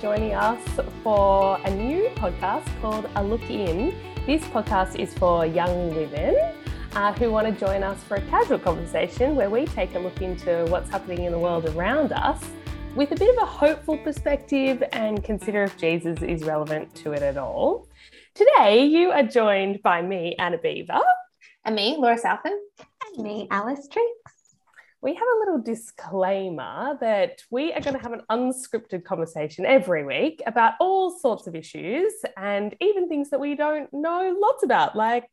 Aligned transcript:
joining 0.00 0.34
us 0.34 0.60
for 1.02 1.58
a 1.64 1.70
new 1.70 2.08
podcast 2.16 2.64
called 2.80 3.08
A 3.16 3.22
Look 3.22 3.48
In. 3.50 3.94
This 4.26 4.42
podcast 4.44 4.98
is 4.98 5.14
for 5.14 5.46
young 5.46 5.94
women 5.94 6.36
uh, 6.94 7.12
who 7.12 7.30
want 7.30 7.46
to 7.46 7.52
join 7.52 7.82
us 7.82 8.02
for 8.04 8.16
a 8.16 8.20
casual 8.22 8.58
conversation 8.58 9.36
where 9.36 9.50
we 9.50 9.66
take 9.66 9.94
a 9.94 9.98
look 9.98 10.20
into 10.22 10.66
what's 10.68 10.90
happening 10.90 11.24
in 11.24 11.32
the 11.32 11.38
world 11.38 11.66
around 11.66 12.12
us 12.12 12.44
with 12.94 13.12
a 13.12 13.16
bit 13.16 13.36
of 13.36 13.42
a 13.42 13.46
hopeful 13.46 13.98
perspective 13.98 14.82
and 14.92 15.22
consider 15.22 15.64
if 15.64 15.76
Jesus 15.76 16.22
is 16.22 16.42
relevant 16.42 16.94
to 16.96 17.12
it 17.12 17.22
at 17.22 17.36
all. 17.36 17.88
Today, 18.34 18.86
you 18.86 19.10
are 19.10 19.22
joined 19.22 19.82
by 19.82 20.02
me, 20.02 20.34
Anna 20.38 20.58
Beaver. 20.58 21.02
And 21.64 21.76
me, 21.76 21.96
Laura 21.98 22.18
Southern. 22.18 22.58
And 23.06 23.24
me, 23.24 23.48
Alice 23.50 23.88
Trix 23.90 24.33
we 25.04 25.12
have 25.12 25.22
a 25.22 25.38
little 25.40 25.58
disclaimer 25.58 26.96
that 26.98 27.42
we 27.50 27.74
are 27.74 27.80
going 27.82 27.94
to 27.94 28.02
have 28.02 28.14
an 28.14 28.22
unscripted 28.30 29.04
conversation 29.04 29.66
every 29.66 30.02
week 30.02 30.42
about 30.46 30.72
all 30.80 31.10
sorts 31.10 31.46
of 31.46 31.54
issues 31.54 32.10
and 32.38 32.74
even 32.80 33.06
things 33.06 33.28
that 33.28 33.38
we 33.38 33.54
don't 33.54 33.92
know 33.92 34.34
lots 34.40 34.64
about, 34.64 34.96
like 34.96 35.28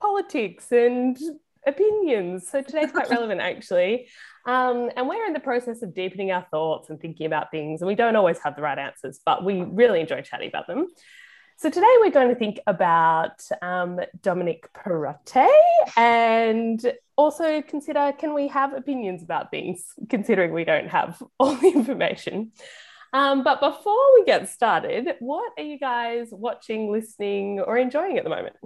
politics 0.00 0.70
and 0.70 1.18
opinions. 1.66 2.48
So 2.48 2.62
today's 2.62 2.92
quite 2.92 3.10
relevant, 3.10 3.40
actually. 3.40 4.06
Um, 4.46 4.90
and 4.96 5.08
we're 5.08 5.26
in 5.26 5.32
the 5.32 5.40
process 5.40 5.82
of 5.82 5.92
deepening 5.92 6.30
our 6.30 6.46
thoughts 6.48 6.88
and 6.88 7.00
thinking 7.00 7.26
about 7.26 7.50
things, 7.50 7.82
and 7.82 7.88
we 7.88 7.96
don't 7.96 8.14
always 8.14 8.38
have 8.44 8.54
the 8.54 8.62
right 8.62 8.78
answers, 8.78 9.18
but 9.26 9.44
we 9.44 9.60
really 9.60 9.98
enjoy 9.98 10.22
chatting 10.22 10.48
about 10.48 10.68
them. 10.68 10.86
So 11.56 11.68
today 11.68 11.94
we're 12.00 12.10
going 12.12 12.28
to 12.28 12.36
think 12.36 12.60
about 12.66 13.42
um, 13.60 14.00
Dominic 14.22 14.72
Perrottet 14.72 15.48
and 15.94 16.80
also 17.20 17.60
consider 17.60 18.12
can 18.18 18.32
we 18.32 18.48
have 18.48 18.72
opinions 18.72 19.22
about 19.22 19.50
things, 19.50 19.84
considering 20.08 20.54
we 20.54 20.64
don't 20.64 20.88
have 20.88 21.22
all 21.38 21.54
the 21.54 21.68
information. 21.68 22.52
Um, 23.12 23.44
but 23.44 23.60
before 23.60 24.14
we 24.14 24.24
get 24.24 24.48
started, 24.48 25.08
what 25.18 25.52
are 25.58 25.64
you 25.64 25.78
guys 25.78 26.28
watching, 26.30 26.90
listening, 26.90 27.60
or 27.60 27.76
enjoying 27.76 28.16
at 28.16 28.24
the 28.24 28.30
moment? 28.30 28.56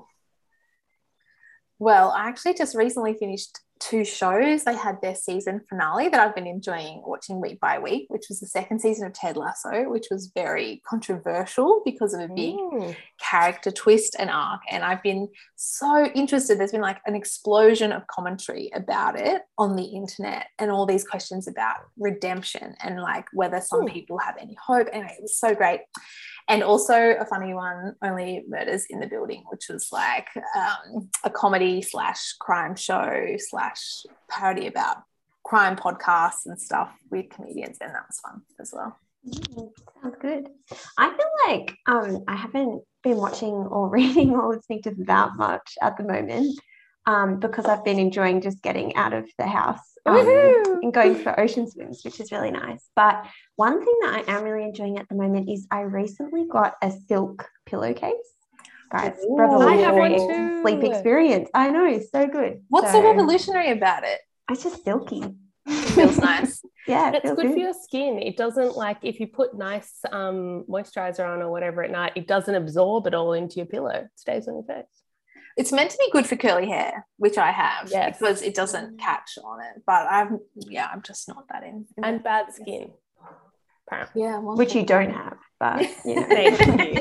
Well, 1.78 2.12
I 2.16 2.28
actually 2.28 2.54
just 2.54 2.76
recently 2.76 3.14
finished 3.14 3.58
two 3.88 4.04
shows. 4.04 4.64
They 4.64 4.76
had 4.76 5.00
their 5.02 5.14
season 5.14 5.60
finale 5.68 6.08
that 6.08 6.20
I've 6.20 6.34
been 6.34 6.46
enjoying 6.46 7.02
watching 7.04 7.40
week 7.40 7.60
by 7.60 7.78
week, 7.78 8.06
which 8.08 8.26
was 8.28 8.40
the 8.40 8.46
second 8.46 8.80
season 8.80 9.06
of 9.06 9.12
Ted 9.12 9.36
Lasso, 9.36 9.90
which 9.90 10.06
was 10.10 10.30
very 10.34 10.80
controversial 10.86 11.82
because 11.84 12.14
of 12.14 12.20
a 12.20 12.28
big 12.28 12.56
mm. 12.56 12.96
character 13.20 13.70
twist 13.70 14.16
and 14.18 14.30
arc. 14.30 14.60
And 14.70 14.82
I've 14.82 15.02
been 15.02 15.28
so 15.56 16.06
interested. 16.14 16.58
There's 16.58 16.72
been 16.72 16.80
like 16.80 17.00
an 17.06 17.14
explosion 17.14 17.92
of 17.92 18.06
commentary 18.06 18.70
about 18.74 19.18
it 19.18 19.42
on 19.58 19.76
the 19.76 19.84
internet 19.84 20.46
and 20.58 20.70
all 20.70 20.86
these 20.86 21.04
questions 21.06 21.46
about 21.46 21.76
redemption 21.98 22.74
and 22.82 23.00
like 23.00 23.26
whether 23.32 23.60
some 23.60 23.82
mm. 23.82 23.92
people 23.92 24.18
have 24.18 24.36
any 24.40 24.56
hope. 24.64 24.88
Anyway, 24.92 25.14
it 25.16 25.22
was 25.22 25.38
so 25.38 25.54
great 25.54 25.80
and 26.48 26.62
also 26.62 26.94
a 26.94 27.24
funny 27.24 27.54
one 27.54 27.94
only 28.02 28.44
murders 28.48 28.86
in 28.90 29.00
the 29.00 29.06
building 29.06 29.44
which 29.50 29.68
was 29.68 29.88
like 29.92 30.28
um, 30.56 31.08
a 31.24 31.30
comedy 31.30 31.80
slash 31.82 32.34
crime 32.40 32.76
show 32.76 33.36
slash 33.38 34.04
parody 34.28 34.66
about 34.66 34.98
crime 35.44 35.76
podcasts 35.76 36.46
and 36.46 36.60
stuff 36.60 36.96
with 37.10 37.28
comedians 37.30 37.78
and 37.80 37.94
that 37.94 38.04
was 38.08 38.20
fun 38.20 38.42
as 38.60 38.72
well. 38.74 38.98
Mm, 39.26 39.70
sounds 40.02 40.16
good. 40.20 40.48
I 40.98 41.08
feel 41.08 41.48
like 41.48 41.76
um, 41.86 42.24
i 42.28 42.36
haven't 42.36 42.82
been 43.02 43.16
watching 43.16 43.52
or 43.52 43.88
reading 43.98 44.30
or 44.30 44.54
listening 44.54 44.82
to 44.82 44.94
that 45.04 45.30
much 45.36 45.74
at 45.82 45.96
the 45.96 46.04
moment 46.04 46.58
um, 47.06 47.38
because 47.38 47.66
I've 47.66 47.84
been 47.84 47.98
enjoying 47.98 48.40
just 48.40 48.62
getting 48.62 48.96
out 48.96 49.12
of 49.12 49.28
the 49.38 49.46
house 49.46 49.94
um, 50.06 50.16
and 50.82 50.92
going 50.92 51.14
for 51.16 51.38
ocean 51.38 51.70
swims, 51.70 52.02
which 52.04 52.20
is 52.20 52.32
really 52.32 52.50
nice. 52.50 52.88
But 52.96 53.26
one 53.56 53.84
thing 53.84 53.94
that 54.02 54.24
I 54.26 54.32
am 54.32 54.44
really 54.44 54.64
enjoying 54.64 54.98
at 54.98 55.08
the 55.08 55.14
moment 55.14 55.48
is 55.48 55.66
I 55.70 55.80
recently 55.80 56.46
got 56.46 56.74
a 56.82 56.90
silk 56.90 57.48
pillowcase. 57.66 58.12
Guys, 58.90 59.16
Ooh, 59.24 59.36
revolutionary 59.36 60.62
sleep 60.62 60.84
experience. 60.84 61.48
I 61.52 61.70
know, 61.70 62.00
so 62.12 62.26
good. 62.26 62.62
What's 62.68 62.92
so, 62.92 63.00
so 63.00 63.02
revolutionary 63.02 63.70
about 63.70 64.04
it? 64.04 64.20
It's 64.50 64.62
just 64.62 64.84
silky. 64.84 65.24
It 65.66 65.88
feels 65.90 66.18
nice. 66.18 66.62
yeah, 66.86 67.12
it's 67.14 67.24
good, 67.24 67.36
good, 67.36 67.52
for 67.52 67.58
your 67.58 67.74
skin. 67.74 68.18
It 68.20 68.36
doesn't 68.36 68.76
like 68.76 68.98
if 69.02 69.18
you 69.18 69.26
put 69.26 69.56
nice 69.56 70.00
um, 70.12 70.64
moisturizer 70.68 71.26
on 71.26 71.40
or 71.40 71.50
whatever 71.50 71.82
at 71.82 71.90
night, 71.90 72.12
it 72.14 72.28
doesn't 72.28 72.54
absorb 72.54 73.06
it 73.06 73.14
all 73.14 73.32
into 73.32 73.56
your 73.56 73.66
pillow. 73.66 73.90
It 73.90 74.10
stays 74.16 74.46
on 74.46 74.54
your 74.54 74.64
face. 74.64 75.03
It's 75.56 75.70
meant 75.70 75.90
to 75.92 75.98
be 75.98 76.10
good 76.10 76.26
for 76.26 76.36
curly 76.36 76.68
hair, 76.68 77.06
which 77.16 77.38
I 77.38 77.52
have 77.52 77.88
yes. 77.90 78.18
because 78.18 78.42
it 78.42 78.54
doesn't 78.54 78.98
catch 78.98 79.38
on 79.42 79.60
it. 79.60 79.82
But 79.86 80.06
I'm 80.10 80.40
yeah, 80.56 80.88
I'm 80.92 81.02
just 81.02 81.28
not 81.28 81.46
that 81.48 81.62
in. 81.62 81.86
And 82.02 82.22
bad 82.22 82.52
skin. 82.52 82.90
Apparently. 83.86 84.22
Yeah, 84.22 84.38
well, 84.38 84.56
which 84.56 84.74
you 84.74 84.84
don't 84.84 85.10
have, 85.10 85.36
but 85.60 85.82
you 86.04 86.16
know. 86.16 86.26
thank 86.26 86.58
you. 86.58 87.00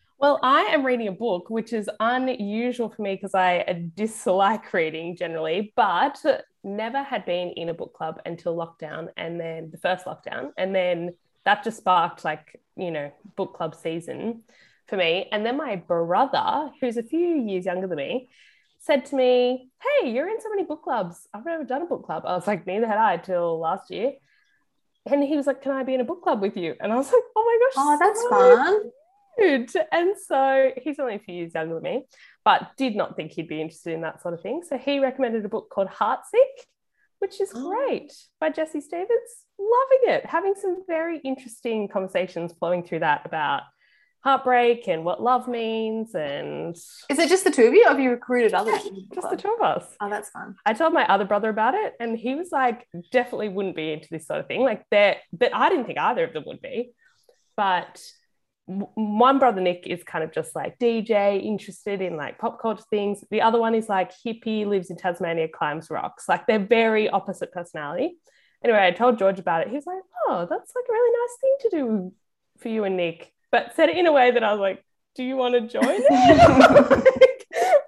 well, 0.18 0.38
I 0.42 0.62
am 0.72 0.84
reading 0.84 1.08
a 1.08 1.12
book, 1.12 1.48
which 1.48 1.72
is 1.72 1.88
unusual 1.98 2.90
for 2.90 3.00
me 3.02 3.14
because 3.14 3.34
I 3.34 3.88
dislike 3.94 4.72
reading 4.74 5.16
generally, 5.16 5.72
but 5.76 6.20
never 6.62 7.02
had 7.02 7.24
been 7.24 7.50
in 7.50 7.70
a 7.70 7.74
book 7.74 7.94
club 7.94 8.20
until 8.26 8.54
lockdown, 8.54 9.08
and 9.16 9.40
then 9.40 9.70
the 9.70 9.78
first 9.78 10.04
lockdown, 10.04 10.50
and 10.58 10.74
then 10.74 11.14
that 11.44 11.64
just 11.64 11.78
sparked 11.78 12.24
like 12.24 12.60
you 12.76 12.90
know 12.90 13.10
book 13.36 13.54
club 13.54 13.74
season 13.74 14.42
for 14.90 14.96
me. 14.96 15.28
And 15.32 15.46
then 15.46 15.56
my 15.56 15.76
brother, 15.76 16.70
who's 16.80 16.96
a 16.96 17.02
few 17.02 17.40
years 17.40 17.64
younger 17.64 17.86
than 17.86 17.96
me, 17.96 18.28
said 18.80 19.06
to 19.06 19.16
me, 19.16 19.70
Hey, 19.80 20.10
you're 20.10 20.28
in 20.28 20.40
so 20.40 20.50
many 20.50 20.64
book 20.64 20.82
clubs. 20.82 21.28
I've 21.32 21.44
never 21.44 21.64
done 21.64 21.82
a 21.82 21.86
book 21.86 22.04
club. 22.04 22.24
I 22.26 22.34
was 22.34 22.46
like, 22.46 22.66
Neither 22.66 22.86
had 22.86 22.98
I 22.98 23.16
till 23.16 23.58
last 23.58 23.90
year. 23.90 24.12
And 25.06 25.22
he 25.22 25.36
was 25.36 25.46
like, 25.46 25.62
Can 25.62 25.72
I 25.72 25.84
be 25.84 25.94
in 25.94 26.00
a 26.00 26.04
book 26.04 26.22
club 26.22 26.42
with 26.42 26.56
you? 26.56 26.74
And 26.80 26.92
I 26.92 26.96
was 26.96 27.10
like, 27.10 27.22
Oh 27.36 27.44
my 27.44 27.58
gosh. 27.66 27.74
Oh, 27.76 27.98
that's 27.98 28.20
so 28.22 28.30
fun. 28.30 28.90
Good. 29.38 29.86
And 29.92 30.14
so 30.26 30.72
he's 30.82 30.98
only 30.98 31.14
a 31.14 31.18
few 31.20 31.34
years 31.34 31.54
younger 31.54 31.74
than 31.74 31.82
me, 31.82 32.06
but 32.44 32.72
did 32.76 32.96
not 32.96 33.16
think 33.16 33.32
he'd 33.32 33.48
be 33.48 33.60
interested 33.60 33.94
in 33.94 34.02
that 34.02 34.20
sort 34.20 34.34
of 34.34 34.42
thing. 34.42 34.62
So 34.68 34.76
he 34.76 34.98
recommended 34.98 35.44
a 35.44 35.48
book 35.48 35.70
called 35.70 35.88
Heartsick, 35.88 36.66
which 37.20 37.40
is 37.40 37.52
oh. 37.54 37.70
great 37.70 38.12
by 38.40 38.50
Jessie 38.50 38.80
Stephens. 38.80 39.46
Loving 39.58 40.14
it. 40.14 40.26
Having 40.26 40.54
some 40.60 40.82
very 40.86 41.20
interesting 41.20 41.86
conversations 41.88 42.52
flowing 42.58 42.82
through 42.82 43.00
that 43.00 43.22
about 43.24 43.62
heartbreak 44.22 44.86
and 44.86 45.04
what 45.04 45.22
love 45.22 45.48
means 45.48 46.14
and 46.14 46.76
is 46.76 47.18
it 47.18 47.28
just 47.28 47.44
the 47.44 47.50
two 47.50 47.64
of 47.64 47.74
you 47.74 47.84
or 47.86 47.88
have 47.88 48.00
you 48.00 48.10
recruited 48.10 48.52
others? 48.52 48.80
Yeah, 48.84 49.00
just 49.14 49.30
the 49.30 49.36
two 49.36 49.54
of 49.58 49.62
us. 49.62 49.84
Oh 50.00 50.10
that's 50.10 50.28
fun. 50.28 50.56
I 50.66 50.74
told 50.74 50.92
my 50.92 51.06
other 51.06 51.24
brother 51.24 51.48
about 51.48 51.74
it 51.74 51.94
and 51.98 52.18
he 52.18 52.34
was 52.34 52.50
like 52.52 52.86
definitely 53.12 53.48
wouldn't 53.48 53.76
be 53.76 53.92
into 53.92 54.08
this 54.10 54.26
sort 54.26 54.40
of 54.40 54.46
thing. 54.46 54.62
Like 54.62 54.84
that 54.90 55.18
but 55.32 55.54
i 55.54 55.68
didn't 55.70 55.86
think 55.86 55.98
either 55.98 56.24
of 56.24 56.34
them 56.34 56.44
would 56.46 56.60
be. 56.60 56.92
But 57.56 58.02
one 58.66 59.38
brother 59.38 59.60
nick 59.60 59.86
is 59.86 60.04
kind 60.04 60.22
of 60.22 60.32
just 60.32 60.54
like 60.54 60.78
dj 60.78 61.42
interested 61.42 62.00
in 62.00 62.16
like 62.16 62.38
pop 62.38 62.60
culture 62.60 62.84
things. 62.90 63.24
The 63.30 63.40
other 63.40 63.58
one 63.58 63.74
is 63.74 63.88
like 63.88 64.12
hippie 64.24 64.66
lives 64.66 64.90
in 64.90 64.96
tasmania 64.96 65.48
climbs 65.48 65.88
rocks. 65.88 66.28
Like 66.28 66.46
they're 66.46 66.58
very 66.58 67.08
opposite 67.08 67.52
personality. 67.52 68.18
Anyway 68.62 68.86
i 68.86 68.90
told 68.90 69.18
george 69.18 69.38
about 69.38 69.62
it. 69.62 69.68
He 69.68 69.76
was 69.76 69.86
like 69.86 70.02
oh 70.28 70.46
that's 70.48 70.72
like 70.76 70.84
a 70.88 70.92
really 70.92 71.18
nice 71.22 71.36
thing 71.40 71.56
to 71.60 71.76
do 71.76 72.12
for 72.58 72.68
you 72.68 72.84
and 72.84 72.98
nick 72.98 73.32
but 73.52 73.74
said 73.74 73.88
it 73.88 73.96
in 73.96 74.06
a 74.06 74.12
way 74.12 74.30
that 74.30 74.42
I 74.42 74.52
was 74.52 74.60
like, 74.60 74.84
do 75.16 75.24
you 75.24 75.36
want 75.36 75.54
to 75.54 75.60
join 75.60 76.00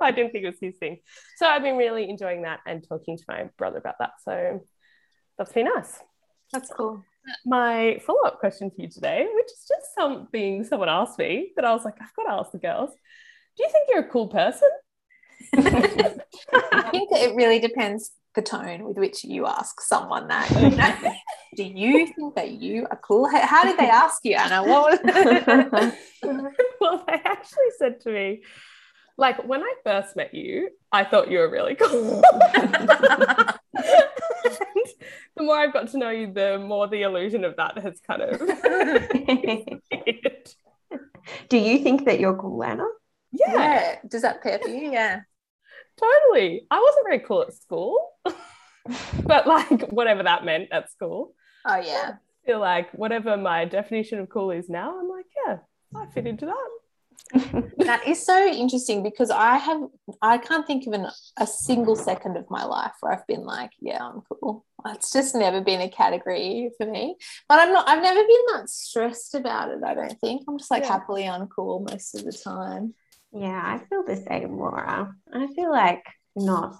I 0.00 0.10
didn't 0.10 0.32
think 0.32 0.44
it 0.44 0.48
was 0.48 0.58
his 0.60 0.76
thing. 0.76 0.98
So 1.36 1.46
I've 1.46 1.62
been 1.62 1.76
really 1.76 2.10
enjoying 2.10 2.42
that 2.42 2.60
and 2.66 2.86
talking 2.86 3.16
to 3.16 3.24
my 3.28 3.48
brother 3.56 3.78
about 3.78 3.94
that. 4.00 4.12
So 4.24 4.64
that's 5.38 5.52
been 5.52 5.66
nice. 5.74 6.00
That's 6.52 6.70
cool. 6.70 7.04
My 7.46 8.00
follow 8.04 8.22
up 8.26 8.40
question 8.40 8.70
for 8.70 8.82
you 8.82 8.88
today, 8.88 9.26
which 9.32 9.46
is 9.46 9.64
just 9.68 9.94
something 9.96 10.64
someone 10.64 10.88
asked 10.88 11.18
me 11.18 11.52
that 11.54 11.64
I 11.64 11.72
was 11.72 11.84
like, 11.84 11.94
I've 12.00 12.14
got 12.14 12.24
to 12.24 12.40
ask 12.40 12.50
the 12.50 12.58
girls. 12.58 12.90
Do 13.56 13.62
you 13.62 13.70
think 13.70 13.88
you're 13.88 14.00
a 14.00 14.10
cool 14.10 14.28
person? 14.28 14.68
I 15.54 16.88
think 16.90 17.10
it 17.12 17.36
really 17.36 17.60
depends 17.60 18.10
the 18.34 18.42
tone 18.42 18.84
with 18.84 18.96
which 18.96 19.24
you 19.24 19.46
ask 19.46 19.80
someone 19.80 20.28
that. 20.28 20.48
Do 21.54 21.64
you 21.64 22.06
think 22.06 22.34
that 22.36 22.52
you 22.52 22.86
are 22.90 22.98
cool? 23.02 23.28
How, 23.28 23.46
how 23.46 23.64
did 23.64 23.78
they 23.78 23.88
ask 23.90 24.24
you, 24.24 24.34
Anna? 24.36 24.62
What 24.62 25.04
was- 25.04 25.92
well, 26.80 27.04
they 27.06 27.12
actually 27.24 27.70
said 27.78 28.00
to 28.00 28.10
me, 28.10 28.42
like 29.18 29.44
when 29.46 29.62
I 29.62 29.74
first 29.84 30.16
met 30.16 30.32
you, 30.34 30.70
I 30.90 31.04
thought 31.04 31.30
you 31.30 31.38
were 31.38 31.50
really 31.50 31.74
cool. 31.74 32.22
the 32.22 33.58
more 35.38 35.56
I've 35.56 35.72
got 35.74 35.88
to 35.88 35.98
know 35.98 36.08
you, 36.10 36.32
the 36.32 36.58
more 36.58 36.88
the 36.88 37.02
illusion 37.02 37.44
of 37.44 37.56
that 37.56 37.76
has 37.78 38.00
kind 38.06 38.22
of. 38.22 38.38
Do 41.48 41.58
you 41.58 41.78
think 41.78 42.06
that 42.06 42.18
you're 42.18 42.36
cool, 42.36 42.64
Anna? 42.64 42.86
Yeah. 43.30 43.52
yeah. 43.52 43.96
Does 44.08 44.22
that 44.22 44.42
pair 44.42 44.58
for 44.58 44.68
you? 44.68 44.90
Yeah. 44.92 45.20
Totally. 45.98 46.66
I 46.70 46.80
wasn't 46.80 47.04
very 47.06 47.20
cool 47.20 47.42
at 47.42 47.52
school, 47.54 47.98
but 49.24 49.46
like 49.46 49.88
whatever 49.90 50.22
that 50.22 50.44
meant 50.44 50.68
at 50.72 50.90
school. 50.90 51.34
Oh 51.64 51.76
yeah. 51.76 52.12
I 52.14 52.46
feel 52.46 52.60
like 52.60 52.90
whatever 52.92 53.36
my 53.36 53.64
definition 53.64 54.18
of 54.18 54.28
cool 54.28 54.50
is 54.50 54.68
now, 54.68 54.98
I'm 54.98 55.08
like, 55.08 55.26
yeah, 55.46 55.58
I 55.94 56.06
fit 56.06 56.26
into 56.26 56.46
that. 56.46 56.68
that 57.78 58.06
is 58.06 58.24
so 58.24 58.46
interesting 58.46 59.02
because 59.02 59.30
I 59.30 59.56
have 59.56 59.82
I 60.20 60.38
can't 60.38 60.66
think 60.66 60.86
of 60.86 60.92
an, 60.92 61.06
a 61.38 61.46
single 61.46 61.96
second 61.96 62.36
of 62.36 62.50
my 62.50 62.64
life 62.64 62.92
where 63.00 63.12
I've 63.12 63.26
been 63.26 63.44
like, 63.44 63.70
yeah, 63.80 64.04
I'm 64.04 64.22
cool. 64.22 64.64
It's 64.86 65.12
just 65.12 65.34
never 65.34 65.60
been 65.60 65.80
a 65.80 65.88
category 65.88 66.70
for 66.76 66.86
me. 66.86 67.16
But 67.48 67.60
I'm 67.60 67.72
not 67.72 67.88
I've 67.88 68.02
never 68.02 68.20
been 68.20 68.46
that 68.54 68.68
stressed 68.68 69.34
about 69.34 69.70
it, 69.70 69.82
I 69.84 69.94
don't 69.94 70.20
think. 70.20 70.42
I'm 70.48 70.58
just 70.58 70.70
like 70.70 70.82
yeah. 70.82 70.92
happily 70.92 71.22
uncool 71.22 71.88
most 71.88 72.14
of 72.14 72.24
the 72.24 72.32
time. 72.32 72.94
Yeah, 73.32 73.62
I 73.64 73.78
feel 73.88 74.04
the 74.04 74.16
same, 74.16 74.58
Laura. 74.58 75.14
I 75.32 75.46
feel 75.54 75.70
like 75.70 76.04
not 76.36 76.76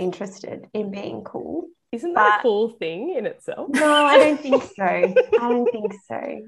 interested 0.00 0.66
in 0.74 0.90
being 0.90 1.22
cool. 1.22 1.66
Isn't 1.92 2.14
that 2.14 2.36
but, 2.36 2.40
a 2.40 2.42
cool 2.42 2.70
thing 2.70 3.14
in 3.16 3.26
itself? 3.26 3.68
No, 3.70 3.92
I 3.92 4.16
don't 4.16 4.40
think 4.40 4.62
so. 4.76 4.84
I 4.84 5.12
don't 5.38 5.70
think 5.70 5.92
so. 6.08 6.40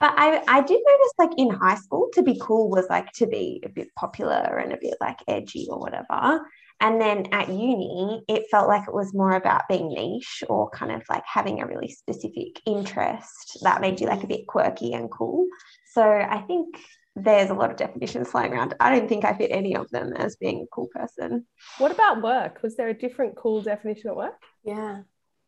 But 0.00 0.14
I, 0.16 0.42
I 0.48 0.60
did 0.62 0.80
notice 0.84 1.12
like 1.18 1.30
in 1.36 1.50
high 1.50 1.76
school 1.76 2.08
to 2.14 2.22
be 2.22 2.40
cool 2.40 2.70
was 2.70 2.86
like 2.90 3.12
to 3.14 3.26
be 3.26 3.62
a 3.64 3.68
bit 3.68 3.88
popular 3.94 4.58
and 4.58 4.72
a 4.72 4.78
bit 4.80 4.94
like 5.00 5.18
edgy 5.28 5.68
or 5.70 5.78
whatever. 5.78 6.44
And 6.80 7.00
then 7.00 7.26
at 7.30 7.48
uni, 7.48 8.22
it 8.26 8.46
felt 8.50 8.66
like 8.66 8.88
it 8.88 8.94
was 8.94 9.14
more 9.14 9.32
about 9.32 9.68
being 9.68 9.92
niche 9.92 10.42
or 10.48 10.70
kind 10.70 10.90
of 10.90 11.02
like 11.10 11.24
having 11.26 11.60
a 11.60 11.66
really 11.66 11.88
specific 11.88 12.60
interest 12.66 13.58
that 13.62 13.82
made 13.82 14.00
you 14.00 14.06
like 14.06 14.24
a 14.24 14.28
bit 14.28 14.46
quirky 14.46 14.94
and 14.94 15.10
cool. 15.10 15.46
So 15.92 16.02
I 16.02 16.42
think 16.46 16.80
there's 17.16 17.50
a 17.50 17.54
lot 17.54 17.70
of 17.70 17.76
definitions 17.76 18.28
flying 18.28 18.52
around. 18.52 18.74
I 18.80 18.96
don't 18.96 19.08
think 19.08 19.24
I 19.24 19.34
fit 19.34 19.50
any 19.50 19.76
of 19.76 19.90
them 19.90 20.12
as 20.12 20.36
being 20.36 20.62
a 20.62 20.66
cool 20.74 20.88
person. 20.88 21.46
What 21.78 21.92
about 21.92 22.22
work? 22.22 22.62
Was 22.62 22.76
there 22.76 22.88
a 22.88 22.94
different 22.94 23.36
cool 23.36 23.62
definition 23.62 24.10
at 24.10 24.16
work? 24.16 24.40
Yeah. 24.64 25.02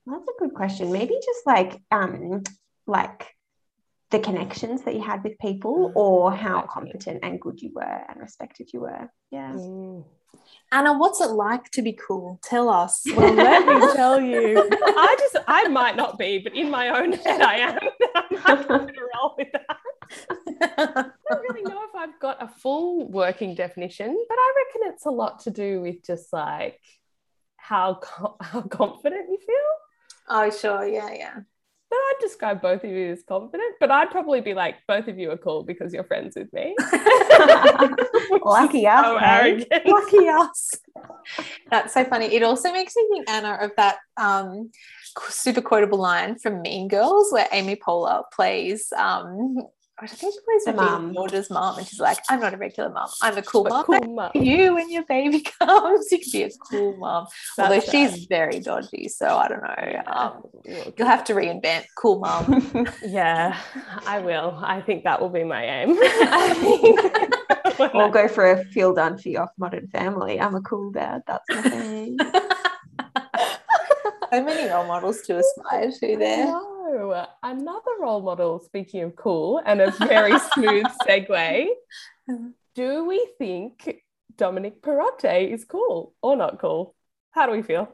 That's 0.06 0.28
a 0.28 0.40
good 0.40 0.54
question. 0.54 0.92
Maybe 0.92 1.14
just 1.14 1.46
like 1.46 1.80
um 1.90 2.42
like 2.86 3.28
the 4.10 4.18
connections 4.18 4.82
that 4.82 4.94
you 4.94 5.00
had 5.02 5.24
with 5.24 5.38
people 5.38 5.90
mm. 5.90 5.96
or 5.96 6.32
how 6.32 6.62
competent 6.62 7.20
and 7.22 7.40
good 7.40 7.60
you 7.62 7.70
were 7.74 7.82
and 8.08 8.20
respected 8.20 8.70
you 8.72 8.80
were. 8.80 9.10
Yeah. 9.30 9.52
Mm. 9.52 10.04
Anna, 10.70 10.96
what's 10.98 11.20
it 11.20 11.30
like 11.30 11.70
to 11.72 11.82
be 11.82 11.92
cool? 11.92 12.38
Tell 12.42 12.68
us. 12.68 13.02
Well, 13.16 13.32
let 13.34 13.66
me 13.66 13.94
tell 13.94 14.20
you. 14.20 14.68
I 14.70 15.16
just, 15.18 15.44
I 15.46 15.68
might 15.68 15.96
not 15.96 16.18
be, 16.18 16.38
but 16.38 16.54
in 16.54 16.70
my 16.70 16.88
own 16.88 17.12
head, 17.12 17.42
I 17.42 17.56
am. 17.56 17.78
I'm 18.44 18.66
going 18.66 18.88
to 18.88 19.00
roll 19.14 19.34
with 19.36 19.48
that. 19.52 19.76
I 20.62 21.10
don't 21.28 21.42
really 21.48 21.62
know 21.62 21.82
if 21.84 21.94
I've 21.94 22.18
got 22.20 22.42
a 22.42 22.48
full 22.48 23.08
working 23.08 23.54
definition, 23.54 24.08
but 24.28 24.34
I 24.34 24.52
reckon 24.56 24.92
it's 24.92 25.06
a 25.06 25.10
lot 25.10 25.40
to 25.40 25.50
do 25.50 25.80
with 25.80 26.04
just 26.04 26.32
like 26.32 26.80
how 27.56 28.00
how 28.40 28.62
confident 28.62 29.28
you 29.28 29.38
feel. 29.38 29.56
Oh, 30.28 30.50
sure. 30.50 30.86
Yeah, 30.86 31.12
yeah. 31.12 31.34
But 31.90 31.96
I'd 31.98 32.20
describe 32.22 32.62
both 32.62 32.84
of 32.84 32.90
you 32.90 33.12
as 33.12 33.22
confident, 33.22 33.74
but 33.78 33.90
I'd 33.90 34.10
probably 34.10 34.40
be 34.40 34.54
like, 34.54 34.76
both 34.88 35.08
of 35.08 35.18
you 35.18 35.30
are 35.30 35.36
cool 35.36 35.62
because 35.62 35.92
you're 35.92 36.04
friends 36.04 36.36
with 36.36 36.50
me. 36.50 36.74
Lucky 38.42 38.86
us. 38.86 39.04
So 39.04 39.16
arrogant. 39.18 39.86
Lucky 39.86 40.26
us. 40.26 40.70
That's 41.70 41.92
so 41.92 42.02
funny. 42.04 42.34
It 42.34 42.42
also 42.42 42.72
makes 42.72 42.96
me 42.96 43.06
think, 43.12 43.28
Anna, 43.28 43.58
of 43.60 43.72
that 43.76 43.98
um, 44.16 44.70
super 45.28 45.60
quotable 45.60 45.98
line 45.98 46.38
from 46.38 46.62
Mean 46.62 46.88
Girls 46.88 47.30
where 47.30 47.48
Amy 47.52 47.76
Poehler 47.76 48.22
plays 48.32 48.90
um, 48.96 49.58
I 50.02 50.06
think 50.08 50.34
she 50.34 50.40
plays 50.44 50.64
the 50.64 50.72
mum, 50.72 51.14
George's 51.14 51.48
mom, 51.48 51.78
and 51.78 51.86
she's 51.86 52.00
like, 52.00 52.18
"I'm 52.28 52.40
not 52.40 52.52
a 52.52 52.56
regular 52.56 52.90
mom. 52.90 53.08
I'm 53.22 53.38
a 53.38 53.42
cool 53.42 53.62
mom. 53.64 53.84
Cool 53.84 54.14
mom. 54.14 54.32
You, 54.34 54.74
when 54.74 54.90
your 54.90 55.04
baby 55.04 55.40
comes, 55.60 56.10
you 56.10 56.18
can 56.18 56.28
be 56.32 56.42
a 56.42 56.50
cool 56.68 56.96
mom. 56.96 57.28
Although 57.56 57.74
right. 57.74 57.88
she's 57.88 58.24
very 58.24 58.58
dodgy, 58.58 59.06
so 59.08 59.36
I 59.36 59.46
don't 59.46 59.62
know. 59.62 60.02
Um, 60.06 60.42
you'll 60.96 61.06
have 61.06 61.22
to 61.24 61.34
reinvent 61.34 61.84
cool 61.96 62.18
mom. 62.18 62.88
yeah, 63.06 63.56
I 64.04 64.18
will. 64.18 64.58
I 64.60 64.80
think 64.80 65.04
that 65.04 65.20
will 65.20 65.30
be 65.30 65.44
my 65.44 65.64
aim. 65.64 65.90
we'll 67.94 68.10
go 68.10 68.26
for 68.26 68.50
a 68.50 68.64
Phil 68.66 68.96
Dunphy 68.96 69.32
your 69.32 69.48
Modern 69.56 69.86
Family. 69.86 70.40
I'm 70.40 70.56
a 70.56 70.62
cool 70.62 70.90
dad. 70.90 71.22
That's 71.28 71.48
my 71.48 71.62
thing. 71.62 72.18
so 74.32 74.42
many 74.42 74.68
role 74.68 74.86
models 74.86 75.20
to 75.22 75.38
aspire 75.38 75.92
to 75.92 76.16
there 76.16 76.71
another 77.42 77.90
role 78.00 78.22
model, 78.22 78.60
speaking 78.60 79.02
of 79.02 79.16
cool, 79.16 79.60
and 79.64 79.80
a 79.80 79.90
very 79.90 80.38
smooth 80.54 80.86
segue. 81.06 81.66
Do 82.74 83.04
we 83.04 83.28
think 83.38 84.02
Dominic 84.36 84.82
Perrottet 84.82 85.52
is 85.52 85.64
cool 85.64 86.14
or 86.22 86.36
not 86.36 86.58
cool? 86.60 86.94
How 87.32 87.46
do 87.46 87.52
we 87.52 87.62
feel? 87.62 87.88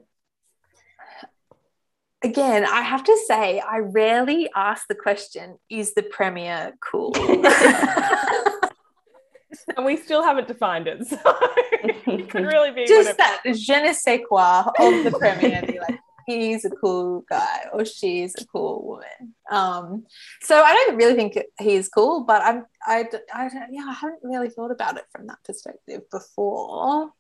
Again, 2.23 2.65
I 2.65 2.83
have 2.83 3.05
to 3.05 3.17
say, 3.29 3.61
I 3.61 3.79
rarely 3.79 4.50
ask 4.55 4.89
the 4.89 4.97
question, 4.97 5.59
is 5.71 5.94
the 5.94 6.03
Premier 6.03 6.77
cool? 6.81 7.12
and 9.77 9.87
we 9.87 9.97
still 9.97 10.23
haven't 10.23 10.49
defined 10.49 10.89
it. 10.89 11.06
So 11.06 11.17
it 11.23 12.29
could 12.29 12.44
really 12.44 12.73
be 12.73 12.87
just 12.87 13.17
that 13.19 13.43
je 13.44 13.81
ne 13.81 13.93
sais 13.93 14.21
quoi 14.29 14.65
of 14.79 15.05
the 15.05 15.17
Premier. 15.17 15.62
Be 15.62 15.79
like, 15.79 15.98
he's 16.29 16.65
a 16.65 16.71
cool 16.71 17.25
guy 17.29 17.67
or 17.73 17.85
she's 17.85 18.35
a 18.39 18.45
cool 18.47 18.85
woman. 18.87 19.35
Um, 19.51 20.07
so 20.43 20.63
I 20.63 20.75
don't 20.75 20.97
really 20.97 21.15
think 21.15 21.39
he's 21.59 21.89
cool, 21.89 22.25
but 22.25 22.43
I'm 22.43 22.67
I, 22.87 23.07
I 23.33 23.49
yeah 23.71 23.87
I 23.89 23.95
haven't 23.95 24.21
really 24.23 24.51
thought 24.51 24.71
about 24.71 24.99
it 24.99 25.05
from 25.11 25.27
that 25.29 25.39
perspective 25.45 26.03
before. 26.11 27.11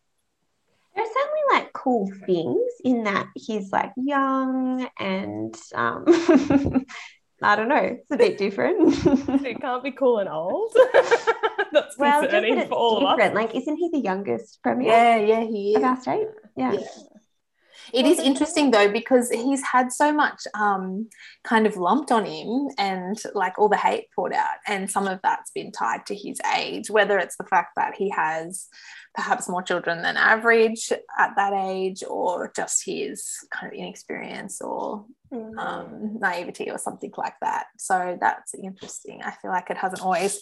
There's 0.94 1.08
certainly 1.08 1.40
like 1.52 1.72
cool 1.72 2.10
things 2.26 2.72
in 2.84 3.04
that 3.04 3.28
he's 3.34 3.70
like 3.70 3.92
young 3.96 4.88
and 4.98 5.56
um, 5.74 6.04
I 7.42 7.56
don't 7.56 7.68
know, 7.68 7.76
it's 7.76 8.10
a 8.10 8.16
bit 8.16 8.36
different. 8.36 8.94
it 9.44 9.60
can't 9.60 9.84
be 9.84 9.92
cool 9.92 10.18
and 10.18 10.28
old. 10.28 10.74
That's 11.72 11.96
well, 11.98 12.22
concerning 12.22 12.66
for 12.66 12.74
all 12.74 13.00
different. 13.00 13.20
of 13.20 13.30
us. 13.30 13.34
Like, 13.34 13.54
isn't 13.54 13.76
he 13.76 13.90
the 13.90 14.00
youngest 14.00 14.60
premier? 14.62 14.88
Yeah, 14.88 15.16
yeah, 15.18 15.44
he 15.44 15.70
is. 15.70 15.76
Of 15.76 15.84
our 15.84 16.00
state. 16.00 16.26
yeah. 16.56 16.72
yeah. 16.72 17.17
It 17.92 18.06
is 18.06 18.18
interesting 18.18 18.70
though 18.70 18.90
because 18.90 19.30
he's 19.30 19.62
had 19.62 19.92
so 19.92 20.12
much 20.12 20.42
um, 20.54 21.08
kind 21.44 21.66
of 21.66 21.76
lumped 21.76 22.12
on 22.12 22.24
him 22.24 22.68
and 22.78 23.16
like 23.34 23.58
all 23.58 23.68
the 23.68 23.76
hate 23.76 24.06
poured 24.14 24.32
out, 24.32 24.56
and 24.66 24.90
some 24.90 25.06
of 25.06 25.20
that's 25.22 25.50
been 25.50 25.72
tied 25.72 26.06
to 26.06 26.14
his 26.14 26.38
age, 26.56 26.90
whether 26.90 27.18
it's 27.18 27.36
the 27.36 27.44
fact 27.44 27.70
that 27.76 27.94
he 27.94 28.10
has 28.10 28.68
perhaps 29.14 29.48
more 29.48 29.62
children 29.62 30.02
than 30.02 30.16
average 30.16 30.92
at 31.18 31.34
that 31.36 31.52
age, 31.52 32.04
or 32.08 32.52
just 32.54 32.84
his 32.84 33.26
kind 33.50 33.72
of 33.72 33.78
inexperience 33.78 34.60
or 34.60 35.06
mm. 35.32 35.58
um, 35.58 36.18
naivety 36.20 36.70
or 36.70 36.78
something 36.78 37.12
like 37.16 37.34
that. 37.40 37.66
So 37.78 38.16
that's 38.20 38.54
interesting. 38.54 39.22
I 39.22 39.32
feel 39.32 39.50
like 39.50 39.70
it 39.70 39.76
hasn't 39.76 40.02
always 40.02 40.40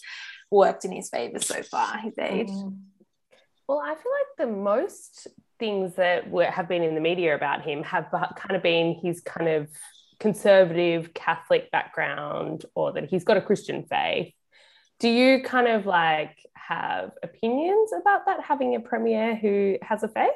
worked 0.51 0.85
in 0.85 0.93
his 0.93 1.09
favor 1.09 1.41
so 1.41 1.63
far, 1.63 1.99
his 1.99 2.19
age. 2.19 2.49
Mm. 2.49 2.79
Well, 3.69 3.81
I 3.85 3.95
feel 3.95 4.13
like 4.13 4.49
the 4.49 4.57
most 4.57 5.27
things 5.59 5.95
that 5.97 6.31
were, 6.31 6.45
have 6.45 6.69
been 6.69 6.83
in 6.83 6.95
the 6.95 7.01
media 7.01 7.35
about 7.35 7.63
him 7.63 7.83
have 7.85 8.11
kind 8.11 8.57
of 8.57 8.63
been 8.63 8.99
his 9.03 9.21
kind 9.21 9.49
of 9.49 9.69
conservative 10.19 11.13
Catholic 11.15 11.71
background 11.71 12.65
or 12.75 12.93
that 12.93 13.05
he's 13.05 13.25
got 13.25 13.37
a 13.37 13.43
Christian 13.43 13.85
faith. 13.85 14.33
Do 14.99 15.09
you 15.09 15.43
kind 15.43 15.69
of 15.69 15.85
like 15.85 16.37
have 16.55 17.11
opinions 17.23 17.91
about 18.01 18.27
that, 18.27 18.41
having 18.41 18.75
a 18.75 18.81
premier 18.81 19.35
who 19.35 19.77
has 19.83 20.03
a 20.03 20.09
faith? 20.09 20.31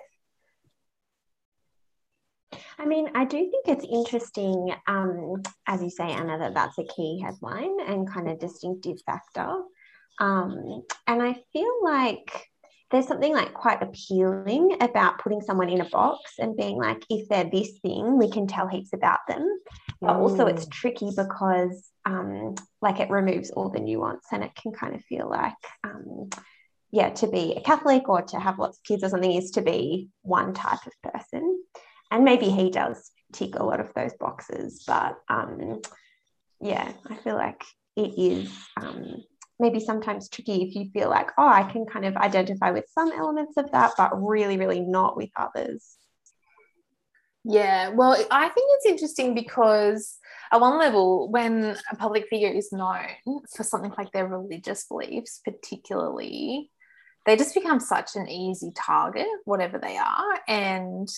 I 2.79 2.87
mean, 2.87 3.11
I 3.15 3.25
do 3.25 3.39
think 3.39 3.69
it's 3.69 3.87
interesting, 3.91 4.75
um, 4.87 5.43
as 5.67 5.83
you 5.83 5.91
say, 5.91 6.11
Anna, 6.11 6.39
that 6.39 6.55
that's 6.55 6.79
a 6.79 6.85
key 6.85 7.21
headline 7.23 7.79
and 7.87 8.11
kind 8.11 8.29
of 8.29 8.39
distinctive 8.39 8.99
factor. 9.05 9.63
Um, 10.19 10.83
and 11.07 11.23
I 11.23 11.43
feel 11.53 11.73
like 11.83 12.50
there's 12.91 13.07
something 13.07 13.33
like 13.33 13.55
quite 13.55 13.83
appealing 13.83 14.77
about 14.81 15.19
putting 15.19 15.41
someone 15.41 15.69
in 15.69 15.81
a 15.81 15.89
box 15.89 16.35
and 16.39 16.57
being 16.57 16.77
like, 16.77 17.05
if 17.09 17.29
they're 17.29 17.49
this 17.49 17.79
thing, 17.83 18.19
we 18.19 18.31
can 18.31 18.47
tell 18.47 18.67
heaps 18.67 18.93
about 18.93 19.21
them. 19.29 19.47
But 20.01 20.15
mm. 20.15 20.19
also, 20.19 20.47
it's 20.47 20.67
tricky 20.67 21.11
because, 21.17 21.89
um, 22.05 22.57
like, 22.83 22.99
it 22.99 23.11
removes 23.11 23.51
all 23.51 23.69
the 23.71 23.79
nuance 23.79 24.27
and 24.33 24.43
it 24.43 24.55
can 24.57 24.73
kind 24.73 24.97
of 24.97 25.05
feel 25.05 25.29
like, 25.31 25.55
um, 25.85 26.31
yeah, 26.91 27.11
to 27.11 27.29
be 27.29 27.55
a 27.55 27.61
Catholic 27.61 28.09
or 28.09 28.23
to 28.23 28.41
have 28.41 28.59
lots 28.59 28.79
of 28.79 28.83
kids 28.83 29.05
or 29.05 29.09
something 29.09 29.33
is 29.33 29.53
to 29.53 29.63
be 29.63 30.09
one 30.23 30.53
type 30.53 30.81
of 30.85 31.13
person. 31.13 31.63
And 32.11 32.25
maybe 32.25 32.51
he 32.51 32.71
does 32.71 33.13
tick 33.33 33.55
a 33.55 33.63
lot 33.63 33.79
of 33.79 33.95
those 33.95 34.15
boxes, 34.19 34.83
but 34.85 35.17
um, 35.29 35.81
yeah, 36.61 36.93
I 37.09 37.15
feel 37.15 37.37
like 37.37 37.63
it 37.97 38.19
is 38.19 38.53
um, 38.77 39.23
maybe 39.61 39.81
sometimes 39.81 40.29
tricky 40.29 40.63
if 40.63 40.75
you 40.75 40.91
feel 40.91 41.11
like, 41.11 41.31
oh, 41.39 41.47
I 41.47 41.65
can 41.65 41.87
kind 41.87 42.07
of 42.07 42.17
identify 42.17 42.71
with 42.71 42.87
some 42.93 43.13
elements 43.13 43.57
of 43.57 43.71
that, 43.73 43.93
but 43.97 44.11
really, 44.21 44.57
really 44.57 44.81
not 44.81 45.17
with 45.17 45.31
others. 45.37 45.97
Yeah, 47.45 47.91
well, 47.91 48.13
I 48.31 48.49
think 48.49 48.71
it's 48.75 48.87
interesting 48.87 49.35
because 49.35 50.19
at 50.53 50.61
one 50.61 50.79
level, 50.79 51.31
when 51.31 51.77
a 51.91 51.97
public 51.97 52.27
figure 52.29 52.51
is 52.51 52.73
known 52.73 53.07
for 53.55 53.63
something 53.63 53.93
like 53.97 54.13
their 54.13 54.27
religious 54.27 54.85
beliefs, 54.85 55.41
particularly, 55.45 56.71
they 57.25 57.37
just 57.37 57.55
become 57.55 57.81
such 57.81 58.17
an 58.17 58.29
easy 58.29 58.73
target, 58.77 59.27
whatever 59.45 59.79
they 59.79 59.97
are. 59.97 60.41
And 60.49 61.09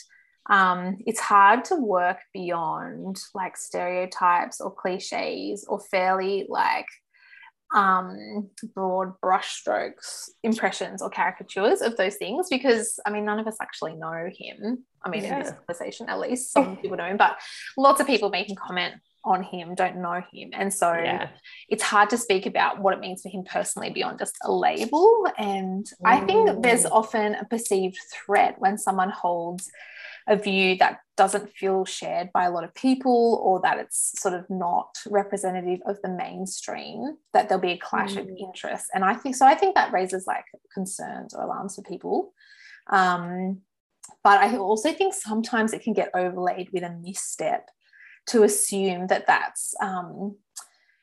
um, 0.50 0.98
it's 1.06 1.20
hard 1.20 1.64
to 1.66 1.76
work 1.76 2.18
beyond 2.32 3.20
like 3.34 3.56
stereotypes 3.56 4.60
or 4.60 4.74
cliches 4.74 5.64
or 5.68 5.80
fairly 5.80 6.46
like 6.48 6.86
um, 7.74 8.50
broad 8.74 9.14
brushstrokes 9.22 10.28
impressions 10.42 11.00
or 11.00 11.10
caricatures 11.10 11.80
of 11.80 11.96
those 11.96 12.16
things 12.16 12.48
because 12.50 13.00
I 13.06 13.10
mean 13.10 13.24
none 13.24 13.38
of 13.38 13.46
us 13.46 13.56
actually 13.60 13.94
know 13.94 14.28
him. 14.36 14.84
I 15.04 15.08
mean 15.08 15.24
yeah. 15.24 15.38
in 15.38 15.42
this 15.42 15.52
conversation 15.52 16.08
at 16.08 16.20
least 16.20 16.52
some 16.52 16.76
people 16.82 16.96
know 16.96 17.06
him, 17.06 17.16
but 17.16 17.38
lots 17.76 18.00
of 18.00 18.06
people 18.06 18.30
making 18.30 18.56
comment 18.56 18.94
on 19.24 19.42
him 19.42 19.74
don't 19.74 19.96
know 19.96 20.20
him 20.32 20.50
and 20.52 20.74
so 20.74 20.92
yeah. 20.92 21.28
it's 21.68 21.82
hard 21.82 22.10
to 22.10 22.18
speak 22.18 22.44
about 22.44 22.80
what 22.80 22.92
it 22.92 22.98
means 22.98 23.22
for 23.22 23.28
him 23.28 23.44
personally 23.44 23.88
beyond 23.88 24.18
just 24.18 24.36
a 24.42 24.52
label 24.52 25.24
and 25.38 25.86
mm. 25.86 25.90
i 26.04 26.18
think 26.26 26.60
there's 26.60 26.84
mm. 26.84 26.90
often 26.90 27.36
a 27.36 27.44
perceived 27.44 27.96
threat 28.12 28.56
when 28.58 28.76
someone 28.76 29.10
holds 29.10 29.70
a 30.26 30.36
view 30.36 30.76
that 30.76 31.00
doesn't 31.16 31.50
feel 31.50 31.84
shared 31.84 32.30
by 32.32 32.44
a 32.44 32.50
lot 32.50 32.64
of 32.64 32.74
people 32.74 33.40
or 33.44 33.60
that 33.60 33.78
it's 33.78 34.20
sort 34.20 34.34
of 34.34 34.48
not 34.48 34.96
representative 35.06 35.80
of 35.86 36.00
the 36.02 36.08
mainstream 36.08 37.16
that 37.32 37.48
there'll 37.48 37.62
be 37.62 37.72
a 37.72 37.78
clash 37.78 38.14
mm. 38.14 38.20
of 38.20 38.28
interests. 38.28 38.88
And 38.94 39.04
i 39.04 39.14
think 39.14 39.36
so 39.36 39.46
i 39.46 39.54
think 39.54 39.74
that 39.74 39.92
raises 39.92 40.26
like 40.26 40.44
concerns 40.72 41.34
or 41.34 41.42
alarms 41.42 41.76
for 41.76 41.82
people. 41.82 42.32
Um, 42.90 43.60
but 44.24 44.40
i 44.40 44.56
also 44.56 44.92
think 44.92 45.14
sometimes 45.14 45.72
it 45.72 45.82
can 45.82 45.92
get 45.92 46.10
overlaid 46.14 46.68
with 46.72 46.82
a 46.82 46.90
misstep 46.90 47.68
to 48.26 48.42
assume 48.42 49.08
that 49.08 49.26
that's 49.26 49.74
um, 49.82 50.36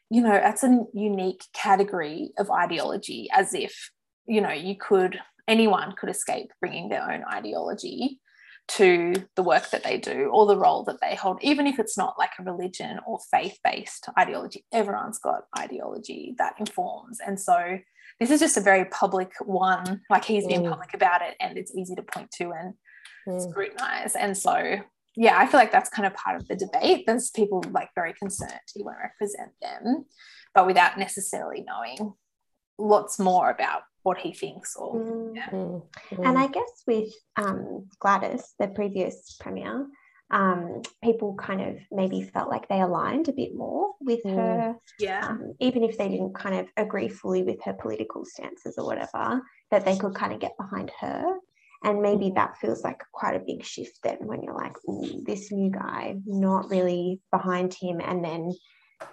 you 0.09 0.21
know 0.21 0.31
that's 0.31 0.63
a 0.63 0.85
unique 0.93 1.43
category 1.53 2.31
of 2.37 2.49
ideology 2.49 3.27
as 3.31 3.53
if 3.53 3.91
you 4.25 4.41
know 4.41 4.51
you 4.51 4.75
could 4.75 5.19
anyone 5.47 5.93
could 5.93 6.09
escape 6.09 6.51
bringing 6.59 6.89
their 6.89 7.09
own 7.11 7.23
ideology 7.31 8.19
to 8.69 9.13
the 9.35 9.43
work 9.43 9.69
that 9.71 9.83
they 9.83 9.97
do 9.97 10.29
or 10.33 10.45
the 10.45 10.57
role 10.57 10.83
that 10.83 11.01
they 11.01 11.15
hold, 11.15 11.39
even 11.41 11.67
if 11.67 11.79
it's 11.79 11.97
not 11.97 12.19
like 12.19 12.31
a 12.39 12.43
religion 12.43 12.99
or 13.05 13.19
faith 13.31 13.57
based 13.63 14.07
ideology. 14.17 14.65
Everyone's 14.71 15.19
got 15.19 15.43
ideology 15.57 16.35
that 16.37 16.53
informs. 16.59 17.19
And 17.25 17.39
so 17.39 17.79
this 18.19 18.31
is 18.31 18.39
just 18.39 18.57
a 18.57 18.61
very 18.61 18.85
public 18.85 19.31
one. 19.41 20.01
Like 20.09 20.25
he's 20.25 20.45
been 20.45 20.63
mm. 20.63 20.69
public 20.69 20.93
about 20.93 21.21
it 21.21 21.35
and 21.39 21.57
it's 21.57 21.75
easy 21.75 21.95
to 21.95 22.03
point 22.03 22.31
to 22.33 22.51
and 22.51 22.73
mm. 23.27 23.49
scrutinize. 23.49 24.15
And 24.15 24.37
so, 24.37 24.77
yeah, 25.15 25.37
I 25.37 25.47
feel 25.47 25.59
like 25.59 25.71
that's 25.71 25.89
kind 25.89 26.05
of 26.05 26.13
part 26.13 26.39
of 26.39 26.47
the 26.47 26.55
debate. 26.55 27.05
There's 27.07 27.31
people 27.31 27.63
like 27.71 27.89
very 27.95 28.13
concerned 28.13 28.59
he 28.73 28.83
won't 28.83 28.97
represent 29.01 29.51
them, 29.61 30.05
but 30.53 30.67
without 30.67 30.97
necessarily 30.97 31.65
knowing 31.65 32.13
lots 32.77 33.19
more 33.19 33.49
about 33.49 33.81
what 34.03 34.17
he 34.17 34.33
thinks 34.33 34.75
or 34.75 35.31
yeah. 35.35 35.49
mm. 35.49 35.81
and 36.11 36.37
i 36.37 36.47
guess 36.47 36.83
with 36.87 37.11
um, 37.37 37.87
gladys 37.99 38.53
the 38.59 38.67
previous 38.67 39.35
premier 39.39 39.85
um, 40.31 40.83
people 41.03 41.35
kind 41.35 41.59
of 41.59 41.77
maybe 41.91 42.21
felt 42.21 42.49
like 42.49 42.67
they 42.67 42.81
aligned 42.81 43.29
a 43.29 43.33
bit 43.33 43.55
more 43.55 43.93
with 43.99 44.23
mm. 44.23 44.35
her 44.35 44.75
yeah 44.99 45.27
um, 45.27 45.53
even 45.59 45.83
if 45.83 45.97
they 45.97 46.07
didn't 46.07 46.35
kind 46.35 46.55
of 46.55 46.67
agree 46.77 47.09
fully 47.09 47.43
with 47.43 47.61
her 47.63 47.73
political 47.73 48.23
stances 48.25 48.75
or 48.77 48.85
whatever 48.85 49.41
that 49.71 49.85
they 49.85 49.97
could 49.97 50.13
kind 50.13 50.33
of 50.33 50.39
get 50.39 50.55
behind 50.57 50.91
her 50.99 51.25
and 51.83 52.01
maybe 52.01 52.25
mm. 52.25 52.35
that 52.35 52.57
feels 52.57 52.83
like 52.83 53.01
quite 53.11 53.35
a 53.35 53.43
big 53.45 53.63
shift 53.63 53.99
then 54.03 54.17
when 54.21 54.43
you're 54.43 54.53
like 54.53 54.75
this 55.25 55.51
new 55.51 55.71
guy 55.71 56.15
not 56.25 56.69
really 56.69 57.19
behind 57.31 57.73
him 57.73 57.99
and 57.99 58.23
then 58.23 58.51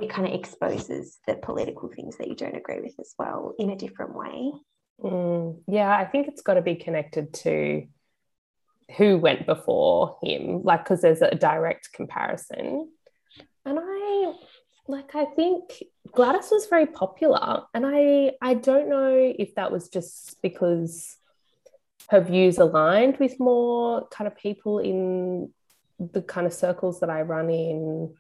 it 0.01 0.11
kind 0.11 0.27
of 0.27 0.35
exposes 0.35 1.19
the 1.27 1.37
political 1.37 1.89
things 1.89 2.17
that 2.19 2.29
you 2.29 2.35
don't 2.35 2.57
agree 2.57 2.81
with 2.81 2.95
as 3.01 3.15
well 3.19 3.55
in 3.59 3.71
a 3.71 3.77
different 3.77 4.15
way 4.15 4.53
Mm, 5.01 5.61
yeah, 5.67 5.95
I 5.95 6.05
think 6.05 6.29
it's 6.29 6.43
got 6.43 6.55
to 6.55 6.63
be 6.63 6.75
connected 6.75 7.35
to 7.35 7.87
who 8.97 9.19
went 9.19 9.47
before 9.47 10.19
him, 10.23 10.63
like, 10.63 10.85
because 10.85 11.03
there's 11.03 11.23
a 11.23 11.35
direct 11.35 11.93
comparison. 11.93 12.89
And 13.65 13.79
I, 13.83 14.33
like, 14.87 15.15
I 15.15 15.25
think 15.25 15.83
Gladys 16.13 16.49
was 16.51 16.67
very 16.67 16.87
popular. 16.87 17.65
And 17.75 17.85
I, 17.85 18.33
I 18.41 18.55
don't 18.55 18.89
know 18.89 19.35
if 19.39 19.55
that 19.57 19.73
was 19.73 19.89
just 19.89 20.41
because 20.41 21.17
her 22.09 22.21
views 22.21 22.59
aligned 22.59 23.19
with 23.19 23.41
more 23.41 24.07
kind 24.09 24.29
of 24.29 24.37
people 24.37 24.79
in 24.79 25.53
the 25.99 26.23
kind 26.23 26.47
of 26.47 26.53
circles 26.53 27.01
that 27.01 27.11
I 27.11 27.23
run 27.23 27.51
in, 27.51 28.15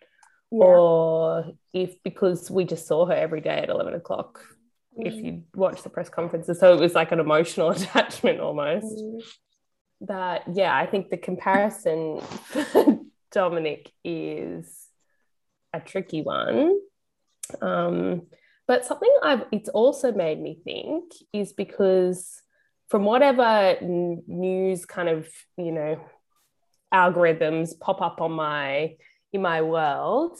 yeah. 0.50 0.64
or 0.64 1.52
if 1.72 2.02
because 2.02 2.50
we 2.50 2.64
just 2.64 2.86
saw 2.86 3.06
her 3.06 3.14
every 3.14 3.40
day 3.40 3.58
at 3.58 3.68
11 3.68 3.94
o'clock 3.94 4.40
if 4.98 5.14
mm. 5.14 5.24
you 5.24 5.42
watch 5.54 5.82
the 5.82 5.88
press 5.88 6.08
conferences. 6.08 6.58
So 6.58 6.74
it 6.74 6.80
was 6.80 6.94
like 6.94 7.12
an 7.12 7.20
emotional 7.20 7.70
attachment 7.76 8.40
almost. 8.40 8.86
Mm. 8.86 9.22
That, 10.02 10.42
yeah, 10.52 10.76
I 10.76 10.86
think 10.86 11.10
the 11.10 11.16
comparison 11.16 12.20
for 12.20 13.00
Dominic 13.32 13.90
is 14.04 14.88
a 15.72 15.80
tricky 15.80 16.22
one. 16.22 16.78
Um, 17.62 18.22
but 18.66 18.84
something 18.84 19.10
I've 19.22 19.44
it's 19.52 19.68
also 19.68 20.12
made 20.12 20.40
me 20.40 20.58
think 20.64 21.12
is 21.32 21.52
because 21.52 22.42
from 22.88 23.04
whatever 23.04 23.76
news 23.80 24.84
kind 24.84 25.08
of 25.08 25.28
you 25.56 25.72
know 25.72 26.00
algorithms 26.92 27.78
pop 27.78 28.00
up 28.00 28.20
on 28.20 28.32
my 28.32 28.96
in 29.32 29.42
my 29.42 29.62
world 29.62 30.38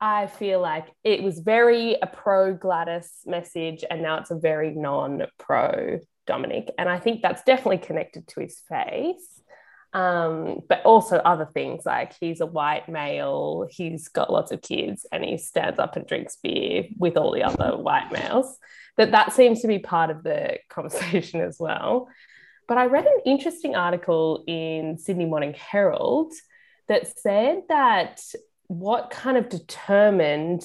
I 0.00 0.28
feel 0.28 0.60
like 0.60 0.86
it 1.04 1.22
was 1.22 1.40
very 1.40 1.96
a 2.00 2.06
pro 2.06 2.54
Gladys 2.54 3.10
message, 3.26 3.84
and 3.88 4.02
now 4.02 4.18
it's 4.18 4.30
a 4.30 4.38
very 4.38 4.70
non 4.70 5.24
pro 5.38 5.98
Dominic. 6.26 6.70
And 6.78 6.88
I 6.88 6.98
think 6.98 7.20
that's 7.22 7.42
definitely 7.42 7.78
connected 7.78 8.26
to 8.28 8.40
his 8.40 8.60
face. 8.68 9.42
Um, 9.92 10.60
but 10.68 10.82
also 10.84 11.16
other 11.16 11.48
things 11.52 11.84
like 11.84 12.14
he's 12.20 12.40
a 12.40 12.46
white 12.46 12.88
male, 12.88 13.66
he's 13.68 14.06
got 14.06 14.32
lots 14.32 14.52
of 14.52 14.62
kids, 14.62 15.04
and 15.10 15.24
he 15.24 15.36
stands 15.36 15.80
up 15.80 15.96
and 15.96 16.06
drinks 16.06 16.36
beer 16.40 16.84
with 16.96 17.16
all 17.16 17.32
the 17.32 17.42
other 17.42 17.76
white 17.76 18.12
males. 18.12 18.56
That 18.96 19.10
that 19.10 19.32
seems 19.32 19.60
to 19.62 19.68
be 19.68 19.80
part 19.80 20.10
of 20.10 20.22
the 20.22 20.58
conversation 20.70 21.40
as 21.40 21.58
well. 21.58 22.08
But 22.68 22.78
I 22.78 22.86
read 22.86 23.04
an 23.04 23.20
interesting 23.26 23.74
article 23.74 24.44
in 24.46 24.96
Sydney 24.96 25.26
Morning 25.26 25.54
Herald 25.54 26.32
that 26.86 27.18
said 27.18 27.62
that 27.68 28.20
what 28.70 29.10
kind 29.10 29.36
of 29.36 29.48
determined 29.48 30.62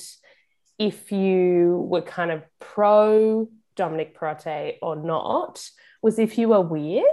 if 0.77 1.11
you 1.11 1.87
were 1.89 2.03
kind 2.03 2.29
of 2.29 2.43
pro 2.59 3.49
Dominic 3.75 4.15
Perrottet 4.15 4.75
or 4.83 4.95
not 4.95 5.67
was 6.03 6.19
if 6.19 6.37
you 6.37 6.49
were 6.49 6.61
weird. 6.61 7.03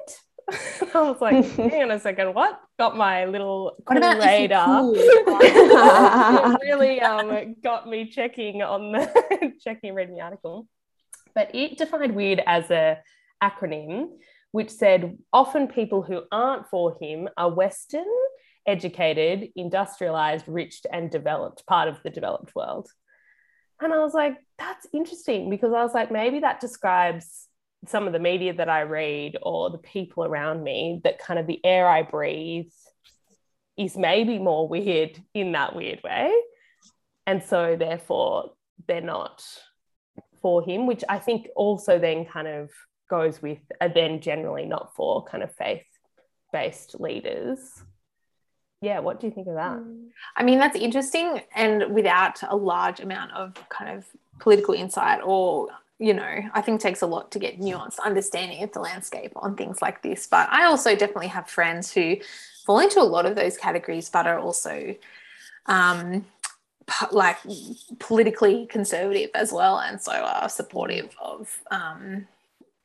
I 0.52 1.00
was 1.00 1.18
like, 1.18 1.46
hang 1.56 1.84
on 1.84 1.92
a 1.92 1.98
second, 1.98 2.34
what? 2.34 2.60
Got 2.78 2.98
my 2.98 3.24
little 3.24 3.74
about 3.86 4.18
radar. 4.18 4.92
really 6.62 7.00
um, 7.00 7.56
got 7.64 7.88
me 7.88 8.10
checking 8.10 8.60
on 8.60 8.92
the 8.92 9.52
checking 9.64 9.94
reading 9.94 10.16
the 10.16 10.20
article. 10.20 10.68
But 11.34 11.54
it 11.54 11.78
defined 11.78 12.14
weird 12.14 12.42
as 12.46 12.70
a 12.70 12.98
acronym, 13.42 14.08
which 14.50 14.68
said 14.68 15.16
often 15.32 15.68
people 15.68 16.02
who 16.02 16.24
aren't 16.30 16.66
for 16.66 16.98
him 17.00 17.30
are 17.38 17.50
Western 17.50 18.04
educated, 18.66 19.50
industrialized, 19.56 20.46
rich, 20.46 20.80
and 20.90 21.10
developed 21.10 21.66
part 21.66 21.88
of 21.88 22.02
the 22.02 22.10
developed 22.10 22.54
world. 22.54 22.88
And 23.80 23.92
I 23.92 23.98
was 23.98 24.14
like, 24.14 24.36
that's 24.58 24.86
interesting 24.92 25.50
because 25.50 25.72
I 25.72 25.82
was 25.82 25.92
like, 25.92 26.12
maybe 26.12 26.40
that 26.40 26.60
describes 26.60 27.48
some 27.88 28.06
of 28.06 28.12
the 28.12 28.20
media 28.20 28.54
that 28.54 28.68
I 28.68 28.82
read 28.82 29.36
or 29.42 29.70
the 29.70 29.78
people 29.78 30.24
around 30.24 30.62
me, 30.62 31.00
that 31.02 31.18
kind 31.18 31.40
of 31.40 31.48
the 31.48 31.60
air 31.64 31.88
I 31.88 32.02
breathe 32.02 32.70
is 33.76 33.96
maybe 33.96 34.38
more 34.38 34.68
weird 34.68 35.20
in 35.34 35.52
that 35.52 35.74
weird 35.74 36.00
way. 36.04 36.32
And 37.26 37.42
so, 37.42 37.76
therefore, 37.76 38.52
they're 38.86 39.00
not 39.00 39.44
for 40.40 40.62
him, 40.62 40.86
which 40.86 41.02
I 41.08 41.18
think 41.18 41.48
also 41.56 41.98
then 41.98 42.24
kind 42.24 42.48
of 42.48 42.70
goes 43.10 43.42
with, 43.42 43.58
are 43.80 43.88
then 43.88 44.20
generally 44.20 44.64
not 44.64 44.94
for 44.94 45.24
kind 45.24 45.42
of 45.42 45.54
faith 45.54 45.84
based 46.52 47.00
leaders 47.00 47.82
yeah 48.82 48.98
what 48.98 49.20
do 49.20 49.26
you 49.26 49.32
think 49.32 49.46
of 49.46 49.54
that 49.54 49.78
mm. 49.78 50.08
i 50.36 50.42
mean 50.42 50.58
that's 50.58 50.76
interesting 50.76 51.40
and 51.54 51.94
without 51.94 52.42
a 52.48 52.56
large 52.56 53.00
amount 53.00 53.32
of 53.32 53.54
kind 53.70 53.96
of 53.96 54.04
political 54.40 54.74
insight 54.74 55.20
or 55.24 55.68
you 55.98 56.12
know 56.12 56.42
i 56.52 56.60
think 56.60 56.80
takes 56.80 57.00
a 57.00 57.06
lot 57.06 57.30
to 57.30 57.38
get 57.38 57.58
nuanced 57.58 57.98
understanding 58.04 58.62
of 58.62 58.72
the 58.72 58.80
landscape 58.80 59.32
on 59.36 59.56
things 59.56 59.80
like 59.80 60.02
this 60.02 60.26
but 60.26 60.48
i 60.50 60.64
also 60.64 60.94
definitely 60.94 61.28
have 61.28 61.48
friends 61.48 61.92
who 61.92 62.16
fall 62.66 62.80
into 62.80 63.00
a 63.00 63.02
lot 63.02 63.24
of 63.24 63.36
those 63.36 63.56
categories 63.56 64.10
but 64.10 64.26
are 64.26 64.38
also 64.38 64.94
um, 65.66 66.24
like 67.12 67.38
politically 68.00 68.66
conservative 68.66 69.30
as 69.34 69.52
well 69.52 69.78
and 69.78 70.00
so 70.00 70.12
are 70.12 70.48
supportive 70.48 71.14
of 71.20 71.60
um, 71.70 72.26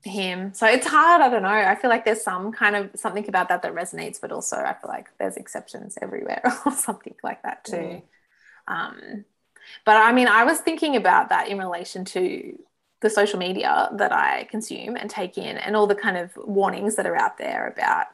him. 0.03 0.53
So 0.53 0.67
it's 0.67 0.87
hard. 0.87 1.21
I 1.21 1.29
don't 1.29 1.43
know. 1.43 1.49
I 1.49 1.75
feel 1.75 1.89
like 1.89 2.05
there's 2.05 2.23
some 2.23 2.51
kind 2.51 2.75
of 2.75 2.91
something 2.95 3.27
about 3.27 3.49
that 3.49 3.61
that 3.61 3.73
resonates, 3.73 4.21
but 4.21 4.31
also 4.31 4.57
I 4.57 4.73
feel 4.73 4.89
like 4.89 5.09
there's 5.19 5.37
exceptions 5.37 5.97
everywhere 6.01 6.41
or 6.65 6.71
something 6.71 7.15
like 7.23 7.43
that 7.43 7.63
too. 7.63 8.01
Um, 8.67 9.25
but 9.85 9.97
I 9.97 10.11
mean, 10.13 10.27
I 10.27 10.43
was 10.43 10.59
thinking 10.59 10.95
about 10.95 11.29
that 11.29 11.49
in 11.49 11.57
relation 11.57 12.05
to 12.05 12.57
the 13.01 13.09
social 13.09 13.37
media 13.37 13.89
that 13.93 14.11
I 14.11 14.45
consume 14.45 14.95
and 14.95 15.09
take 15.09 15.37
in, 15.37 15.57
and 15.57 15.75
all 15.75 15.87
the 15.87 15.95
kind 15.95 16.17
of 16.17 16.31
warnings 16.37 16.95
that 16.95 17.05
are 17.05 17.15
out 17.15 17.37
there 17.37 17.67
about 17.67 18.07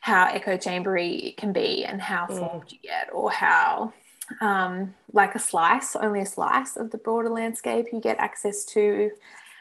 how 0.00 0.26
echo 0.26 0.56
chambery 0.56 1.16
it 1.16 1.36
can 1.36 1.52
be 1.52 1.84
and 1.84 2.00
how 2.00 2.26
mm. 2.26 2.38
formed 2.38 2.70
you 2.70 2.78
get, 2.82 3.08
or 3.12 3.30
how 3.30 3.92
um, 4.40 4.94
like 5.12 5.34
a 5.34 5.38
slice, 5.38 5.96
only 5.96 6.20
a 6.20 6.26
slice 6.26 6.76
of 6.76 6.90
the 6.90 6.98
broader 6.98 7.30
landscape 7.30 7.86
you 7.92 8.00
get 8.00 8.18
access 8.18 8.64
to. 8.66 9.10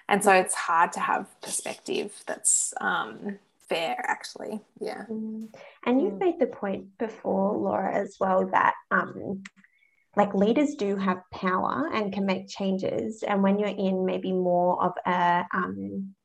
And 0.09 0.23
so 0.23 0.31
it's 0.31 0.55
hard 0.55 0.93
to 0.93 0.99
have 0.99 1.27
perspective 1.41 2.13
that's 2.25 2.73
um, 2.79 3.39
fair, 3.67 3.95
actually. 4.07 4.61
Yeah. 4.79 5.03
Mm. 5.09 5.49
And 5.85 6.01
you've 6.01 6.19
made 6.19 6.39
the 6.39 6.47
point 6.47 6.97
before, 6.97 7.57
Laura, 7.57 7.93
as 7.93 8.17
well, 8.19 8.49
that 8.51 8.73
um, 8.91 9.43
like 10.15 10.33
leaders 10.33 10.75
do 10.75 10.95
have 10.95 11.21
power 11.31 11.89
and 11.93 12.13
can 12.13 12.25
make 12.25 12.47
changes. 12.47 13.23
And 13.23 13.43
when 13.43 13.59
you're 13.59 13.67
in 13.69 14.05
maybe 14.05 14.31
more 14.31 14.83
of 14.83 14.93
a 15.05 15.45
um, 15.53 16.15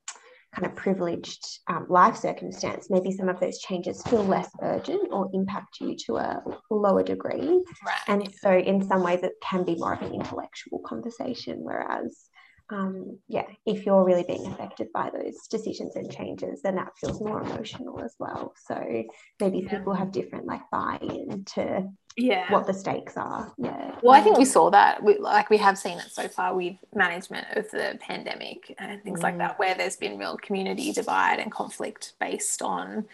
kind 0.55 0.67
of 0.67 0.75
privileged 0.77 1.45
um, 1.69 1.87
life 1.89 2.17
circumstance, 2.17 2.89
maybe 2.89 3.11
some 3.11 3.29
of 3.29 3.41
those 3.41 3.59
changes 3.59 4.03
feel 4.05 4.25
less 4.25 4.51
urgent 4.63 5.09
or 5.11 5.29
impact 5.33 5.81
you 5.81 5.97
to 6.07 6.17
a 6.17 6.43
lower 6.71 7.03
degree. 7.03 7.63
Right. 7.85 8.01
And 8.09 8.35
so, 8.41 8.57
in 8.57 8.87
some 8.87 9.03
ways, 9.03 9.23
it 9.23 9.33
can 9.43 9.65
be 9.65 9.75
more 9.77 9.95
of 9.95 10.03
an 10.03 10.15
intellectual 10.15 10.81
conversation, 10.87 11.59
whereas 11.61 12.29
um, 12.73 13.19
yeah, 13.29 13.45
if 13.67 13.85
you're 13.85 14.05
really 14.05 14.25
being 14.25 14.47
affected 14.47 14.89
by 14.93 15.11
those 15.11 15.47
decisions 15.49 15.95
and 15.97 16.11
changes, 16.11 16.63
then 16.63 16.77
that 16.77 16.97
feels 16.99 17.21
more 17.21 17.43
emotional 17.43 18.01
as 18.03 18.15
well. 18.19 18.55
So 18.67 19.05
maybe 19.41 19.59
yeah. 19.59 19.79
people 19.79 19.93
have 19.93 20.11
different 20.11 20.47
like 20.47 20.63
buy-in 20.71 21.45
to 21.55 21.89
yeah 22.17 22.51
what 22.53 22.67
the 22.67 22.75
stakes 22.75 23.17
are. 23.17 23.53
Yeah. 23.59 23.97
Well, 24.03 24.15
I 24.15 24.23
think 24.23 24.39
we 24.39 24.45
saw 24.45 24.71
that. 24.71 25.03
We, 25.03 25.19
like 25.19 25.51
we 25.51 25.59
have 25.59 25.79
seen 25.79 25.99
it 25.99 26.11
so 26.11 26.29
far 26.29 26.55
with 26.55 26.77
management 26.95 27.47
of 27.57 27.71
the 27.71 27.99
pandemic 28.01 28.75
and 28.79 29.03
things 29.03 29.21
mm. 29.21 29.25
like 29.25 29.39
that, 29.39 29.59
where 29.59 29.75
there's 29.75 29.97
been 29.97 30.19
real 30.19 30.39
community 30.39 30.93
divide 30.93 31.41
and 31.41 31.53
conflict 31.53 32.15
based 32.21 32.63
on 32.63 33.05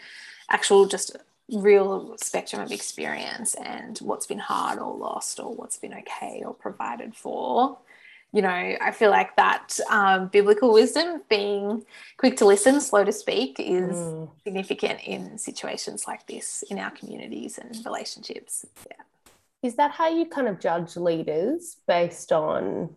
actual 0.51 0.87
just 0.87 1.17
real 1.51 2.15
spectrum 2.19 2.61
of 2.63 2.71
experience 2.71 3.55
and 3.55 3.99
what's 3.99 4.27
been 4.27 4.39
hard 4.39 4.79
or 4.79 4.95
lost 4.95 5.41
or 5.41 5.55
what's 5.55 5.79
been 5.79 5.95
okay 5.95 6.43
or 6.45 6.53
provided 6.53 7.17
for 7.17 7.79
you 8.33 8.43
know, 8.43 8.49
I 8.49 8.91
feel 8.93 9.11
like 9.11 9.37
that 9.37 9.79
um, 9.91 10.29
biblical 10.29 10.73
wisdom, 10.73 11.23
being 11.31 11.85
quick 12.19 12.37
to 12.39 12.45
listen, 12.47 12.81
slow 12.81 13.05
to 13.05 13.13
speak, 13.13 13.59
is 13.59 13.97
mm. 13.97 14.31
significant 14.45 15.01
in 15.05 15.39
situations 15.39 16.07
like 16.07 16.27
this 16.27 16.63
in 16.71 16.79
our 16.79 16.91
communities 16.91 17.59
and 17.59 17.75
relationships. 17.87 18.67
Yeah. 18.87 18.97
Is 19.63 19.77
that 19.77 19.93
how 19.93 20.09
you 20.09 20.27
kind 20.27 20.47
of 20.47 20.61
judge 20.61 20.97
leaders 20.97 21.79
based 21.87 22.31
on 22.31 22.95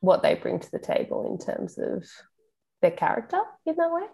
what 0.00 0.22
they 0.22 0.34
bring 0.34 0.58
to 0.58 0.70
the 0.70 0.78
table 0.78 1.26
in 1.30 1.38
terms 1.38 1.78
of 1.78 2.04
their 2.82 2.90
character 2.90 3.40
in 3.64 3.76
that 3.76 3.92
way? 3.92 4.06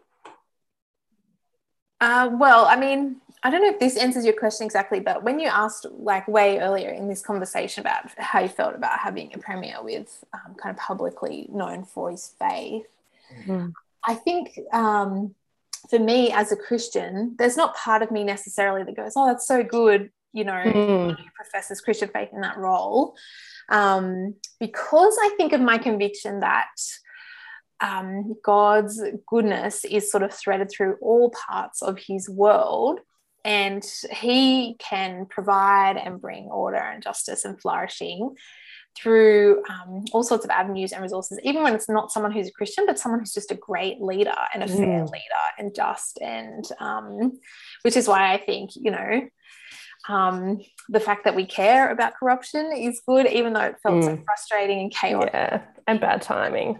Uh, 2.02 2.28
well, 2.32 2.64
I 2.64 2.74
mean, 2.74 3.20
I 3.44 3.50
don't 3.50 3.62
know 3.62 3.70
if 3.70 3.78
this 3.78 3.96
answers 3.96 4.24
your 4.24 4.34
question 4.34 4.64
exactly, 4.64 4.98
but 4.98 5.22
when 5.22 5.38
you 5.38 5.46
asked, 5.46 5.86
like, 5.92 6.26
way 6.26 6.58
earlier 6.58 6.90
in 6.90 7.06
this 7.08 7.22
conversation 7.22 7.80
about 7.80 8.10
how 8.18 8.40
you 8.40 8.48
felt 8.48 8.74
about 8.74 8.98
having 8.98 9.32
a 9.32 9.38
premier 9.38 9.76
with 9.80 10.24
um, 10.34 10.56
kind 10.56 10.74
of 10.74 10.82
publicly 10.82 11.46
known 11.48 11.84
for 11.84 12.10
his 12.10 12.34
faith, 12.40 12.86
mm-hmm. 13.38 13.68
I 14.04 14.14
think 14.14 14.58
um, 14.72 15.36
for 15.88 16.00
me 16.00 16.32
as 16.32 16.50
a 16.50 16.56
Christian, 16.56 17.36
there's 17.38 17.56
not 17.56 17.76
part 17.76 18.02
of 18.02 18.10
me 18.10 18.24
necessarily 18.24 18.82
that 18.82 18.96
goes, 18.96 19.12
oh, 19.14 19.28
that's 19.28 19.46
so 19.46 19.62
good, 19.62 20.10
you 20.32 20.42
know, 20.42 20.54
mm. 20.54 21.16
professes 21.36 21.80
Christian 21.80 22.08
faith 22.08 22.30
in 22.32 22.40
that 22.40 22.58
role. 22.58 23.14
Um, 23.68 24.34
because 24.58 25.16
I 25.22 25.34
think 25.36 25.52
of 25.52 25.60
my 25.60 25.78
conviction 25.78 26.40
that 26.40 26.66
um, 27.82 28.34
God's 28.44 29.02
goodness 29.26 29.84
is 29.84 30.10
sort 30.10 30.22
of 30.22 30.32
threaded 30.32 30.70
through 30.70 30.96
all 31.02 31.30
parts 31.30 31.82
of 31.82 31.98
his 31.98 32.30
world. 32.30 33.00
And 33.44 33.84
he 34.12 34.76
can 34.78 35.26
provide 35.26 35.96
and 35.96 36.20
bring 36.20 36.44
order 36.44 36.76
and 36.76 37.02
justice 37.02 37.44
and 37.44 37.60
flourishing 37.60 38.36
through 38.96 39.62
um, 39.68 40.04
all 40.12 40.22
sorts 40.22 40.44
of 40.44 40.50
avenues 40.50 40.92
and 40.92 41.02
resources, 41.02 41.40
even 41.42 41.62
when 41.62 41.74
it's 41.74 41.88
not 41.88 42.12
someone 42.12 42.30
who's 42.30 42.48
a 42.48 42.52
Christian, 42.52 42.86
but 42.86 42.98
someone 42.98 43.20
who's 43.20 43.32
just 43.32 43.50
a 43.50 43.56
great 43.56 44.00
leader 44.00 44.34
and 44.54 44.62
a 44.62 44.66
mm. 44.66 44.76
fair 44.76 45.04
leader 45.04 45.44
and 45.58 45.74
just. 45.74 46.20
And 46.20 46.64
um, 46.78 47.32
which 47.82 47.96
is 47.96 48.06
why 48.06 48.32
I 48.32 48.38
think, 48.38 48.70
you 48.76 48.92
know, 48.92 49.28
um, 50.08 50.60
the 50.88 51.00
fact 51.00 51.24
that 51.24 51.34
we 51.34 51.46
care 51.46 51.90
about 51.90 52.14
corruption 52.14 52.72
is 52.76 53.00
good, 53.06 53.26
even 53.26 53.52
though 53.52 53.60
it 53.60 53.76
felt 53.82 53.96
mm. 53.96 54.04
so 54.04 54.22
frustrating 54.24 54.80
and 54.80 54.92
chaotic. 54.92 55.32
Yeah, 55.32 55.62
and 55.86 56.00
bad 56.00 56.22
timing. 56.22 56.78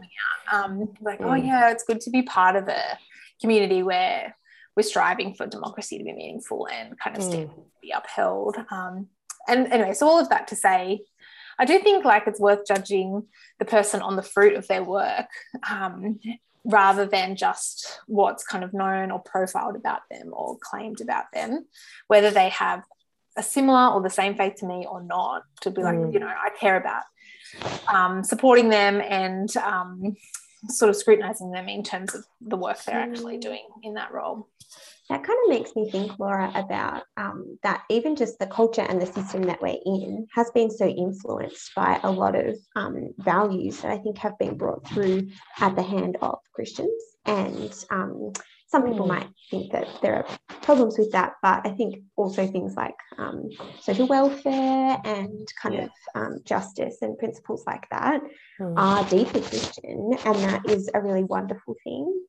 Um, 0.53 0.95
like, 1.01 1.21
oh, 1.21 1.25
mm. 1.25 1.31
oh 1.31 1.35
yeah, 1.35 1.71
it's 1.71 1.85
good 1.85 2.01
to 2.03 2.11
be 2.11 2.23
part 2.23 2.57
of 2.57 2.69
a 2.69 2.99
community 3.41 3.83
where 3.83 4.37
we're 4.77 4.83
striving 4.83 5.35
for 5.35 5.47
democracy 5.47 5.99
to 5.99 6.05
be 6.05 6.13
meaningful 6.13 6.69
and 6.73 6.99
kind 6.99 7.17
of 7.17 7.23
mm. 7.23 7.51
be 7.81 7.93
upheld. 7.93 8.57
Um, 8.71 9.09
and 9.49 9.67
anyway, 9.73 9.93
so 9.93 10.07
all 10.07 10.21
of 10.21 10.29
that 10.31 10.49
to 10.49 10.57
say, 10.57 11.03
I 11.59 11.65
do 11.65 11.79
think 11.81 12.05
like 12.05 12.27
it's 12.27 12.41
worth 12.41 12.67
judging 12.67 13.25
the 13.59 13.65
person 13.65 14.01
on 14.03 14.17
the 14.17 14.23
fruit 14.23 14.55
of 14.55 14.67
their 14.69 14.83
work 14.83 15.27
um, 15.71 16.19
rather 16.65 17.07
than 17.07 17.37
just 17.37 18.01
what's 18.07 18.45
kind 18.45 18.65
of 18.65 18.73
known 18.73 19.11
or 19.11 19.21
profiled 19.21 19.77
about 19.77 20.03
them 20.11 20.31
or 20.33 20.59
claimed 20.61 21.01
about 21.01 21.25
them, 21.35 21.67
whether 22.07 22.31
they 22.31 22.49
have 22.51 22.83
a 23.37 23.42
similar 23.42 23.88
or 23.88 24.03
the 24.03 24.11
same 24.11 24.37
faith 24.37 24.57
to 24.57 24.66
me 24.66 24.87
or 24.88 25.03
not 25.03 25.42
to 25.61 25.71
be 25.71 25.83
like 25.83 25.97
mm. 25.97 26.12
you 26.12 26.21
know 26.21 26.27
i 26.27 26.51
care 26.59 26.77
about 26.77 27.03
um, 27.92 28.25
supporting 28.25 28.71
them 28.71 29.03
and 29.03 29.55
um, 29.59 30.16
sort 30.68 30.88
of 30.88 30.97
scrutinizing 30.97 31.51
them 31.51 31.68
in 31.68 31.83
terms 31.83 32.14
of 32.14 32.25
the 32.40 32.57
work 32.57 32.83
they're 32.85 33.01
actually 33.01 33.37
mm. 33.37 33.42
doing 33.42 33.66
in 33.83 33.95
that 33.95 34.12
role 34.12 34.49
that 35.09 35.25
kind 35.25 35.38
of 35.45 35.51
makes 35.51 35.75
me 35.75 35.90
think 35.90 36.18
laura 36.18 36.51
about 36.55 37.03
um, 37.16 37.59
that 37.62 37.83
even 37.90 38.16
just 38.16 38.38
the 38.38 38.47
culture 38.47 38.83
and 38.83 39.03
the 39.03 39.07
system 39.07 39.42
that 39.42 39.61
we're 39.61 39.79
in 39.85 40.27
has 40.35 40.51
been 40.53 40.71
so 40.71 40.87
influenced 40.87 41.73
by 41.75 42.01
a 42.05 42.11
lot 42.11 42.35
of 42.35 42.57
um, 42.77 43.12
values 43.18 43.81
that 43.81 43.90
i 43.90 43.99
think 43.99 44.16
have 44.18 44.38
been 44.38 44.57
brought 44.57 44.87
through 44.88 45.29
at 45.61 45.75
the 45.75 45.83
hand 45.83 46.16
of 46.23 46.38
christians 46.55 47.03
and 47.27 47.85
um, 47.90 48.33
some 48.73 48.85
people 48.85 49.07
might 49.07 49.29
think 49.51 49.71
that 49.73 49.87
there 50.01 50.17
are 50.17 50.27
problems 50.63 50.97
with 50.99 51.13
that, 51.13 51.35
but 51.43 51.61
I 51.67 51.71
think 51.73 52.03
also 52.17 52.47
things 52.47 52.75
like 52.75 52.97
um, 53.19 53.51
social 53.81 54.07
welfare 54.07 54.99
and 55.05 55.47
kind 55.61 55.75
yeah. 55.75 55.85
of 55.85 55.91
um, 56.15 56.39
justice 56.45 56.97
and 57.03 57.19
principles 57.19 57.63
like 57.67 57.87
that 57.91 58.23
mm. 58.59 58.73
are 58.79 59.05
deeply 59.11 59.43
Christian, 59.43 60.17
and 60.25 60.37
that 60.37 60.63
is 60.71 60.89
a 60.95 61.03
really 61.03 61.23
wonderful 61.23 61.77
thing. 61.85 62.25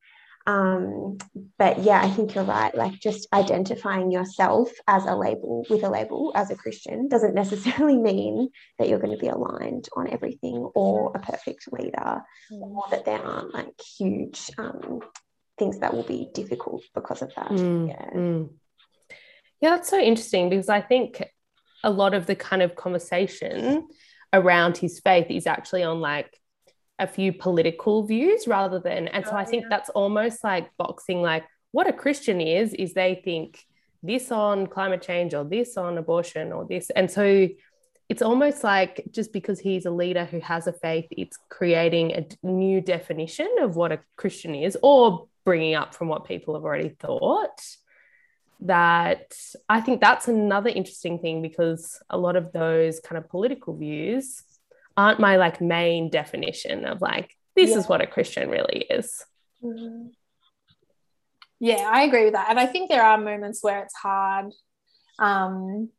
Um, 0.46 1.16
but 1.58 1.78
yeah, 1.78 2.02
I 2.02 2.10
think 2.10 2.34
you're 2.34 2.44
right. 2.44 2.74
Like 2.74 3.00
just 3.00 3.26
identifying 3.32 4.10
yourself 4.10 4.70
as 4.86 5.06
a 5.06 5.16
label 5.16 5.64
with 5.70 5.82
a 5.82 5.88
label 5.88 6.32
as 6.34 6.50
a 6.50 6.56
Christian 6.56 7.08
doesn't 7.08 7.34
necessarily 7.42 7.96
mean 7.96 8.50
that 8.78 8.90
you're 8.90 8.98
going 8.98 9.16
to 9.16 9.18
be 9.18 9.28
aligned 9.28 9.88
on 9.96 10.12
everything 10.12 10.56
or 10.74 11.12
a 11.14 11.20
perfect 11.20 11.72
leader, 11.72 12.20
mm. 12.52 12.60
or 12.60 12.84
that 12.90 13.06
there 13.06 13.24
aren't 13.24 13.54
like 13.54 13.72
huge 13.96 14.50
um, 14.58 15.00
things 15.58 15.78
that 15.78 15.94
will 15.94 16.02
be 16.02 16.28
difficult 16.34 16.82
because 16.94 17.22
of 17.22 17.32
that. 17.36 17.48
Mm, 17.48 17.88
yeah. 17.88 18.10
Mm. 18.10 18.50
Yeah, 19.60 19.70
that's 19.70 19.88
so 19.88 19.98
interesting 19.98 20.50
because 20.50 20.68
I 20.68 20.80
think 20.80 21.22
a 21.82 21.90
lot 21.90 22.14
of 22.14 22.26
the 22.26 22.34
kind 22.34 22.62
of 22.62 22.74
conversation 22.74 23.86
around 24.32 24.76
his 24.76 25.00
faith 25.00 25.26
is 25.30 25.46
actually 25.46 25.84
on 25.84 26.00
like 26.00 26.38
a 26.98 27.06
few 27.06 27.32
political 27.32 28.06
views 28.06 28.46
rather 28.46 28.78
than 28.78 29.08
and 29.08 29.24
so 29.24 29.32
oh, 29.32 29.36
I 29.36 29.44
think 29.44 29.62
yeah. 29.62 29.68
that's 29.70 29.90
almost 29.90 30.44
like 30.44 30.70
boxing 30.76 31.22
like 31.22 31.44
what 31.72 31.88
a 31.88 31.92
Christian 31.92 32.40
is 32.40 32.72
is 32.72 32.94
they 32.94 33.20
think 33.24 33.60
this 34.02 34.30
on 34.30 34.66
climate 34.66 35.02
change 35.02 35.34
or 35.34 35.44
this 35.44 35.76
on 35.76 35.98
abortion 35.98 36.52
or 36.52 36.66
this 36.66 36.90
and 36.90 37.10
so 37.10 37.48
it's 38.08 38.22
almost 38.22 38.62
like 38.62 39.04
just 39.10 39.32
because 39.32 39.58
he's 39.58 39.86
a 39.86 39.90
leader 39.90 40.24
who 40.24 40.40
has 40.40 40.66
a 40.66 40.72
faith 40.72 41.06
it's 41.10 41.38
creating 41.48 42.12
a 42.12 42.26
new 42.46 42.80
definition 42.80 43.48
of 43.60 43.76
what 43.76 43.92
a 43.92 44.00
Christian 44.16 44.54
is 44.54 44.76
or 44.82 45.26
bringing 45.44 45.74
up 45.74 45.94
from 45.94 46.08
what 46.08 46.24
people 46.24 46.54
have 46.54 46.64
already 46.64 46.88
thought 46.88 47.60
that 48.60 49.34
I 49.68 49.80
think 49.80 50.00
that's 50.00 50.28
another 50.28 50.70
interesting 50.70 51.18
thing 51.18 51.42
because 51.42 52.00
a 52.08 52.16
lot 52.16 52.36
of 52.36 52.52
those 52.52 53.00
kind 53.00 53.18
of 53.22 53.28
political 53.28 53.76
views 53.76 54.42
aren't 54.96 55.20
my 55.20 55.36
like 55.36 55.60
main 55.60 56.08
definition 56.08 56.84
of 56.84 57.02
like 57.02 57.34
this 57.56 57.70
yeah. 57.70 57.78
is 57.78 57.88
what 57.88 58.00
a 58.00 58.06
Christian 58.06 58.48
really 58.48 58.86
is. 58.88 59.24
Mm-hmm. 59.62 60.08
Yeah, 61.60 61.90
I 61.90 62.02
agree 62.02 62.24
with 62.24 62.34
that. 62.34 62.50
And 62.50 62.58
I 62.58 62.66
think 62.66 62.88
there 62.88 63.04
are 63.04 63.16
moments 63.16 63.62
where 63.62 63.82
it's 63.82 63.94
hard 63.94 64.52
um, 65.18 65.90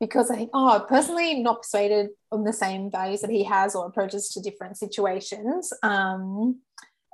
because 0.00 0.30
I 0.30 0.36
think, 0.36 0.50
oh, 0.54 0.84
personally, 0.88 1.42
not 1.42 1.62
persuaded 1.62 2.10
on 2.30 2.44
the 2.44 2.52
same 2.52 2.90
values 2.90 3.20
that 3.20 3.30
he 3.30 3.44
has 3.44 3.74
or 3.74 3.86
approaches 3.86 4.28
to 4.30 4.40
different 4.40 4.76
situations. 4.76 5.72
Um, 5.82 6.60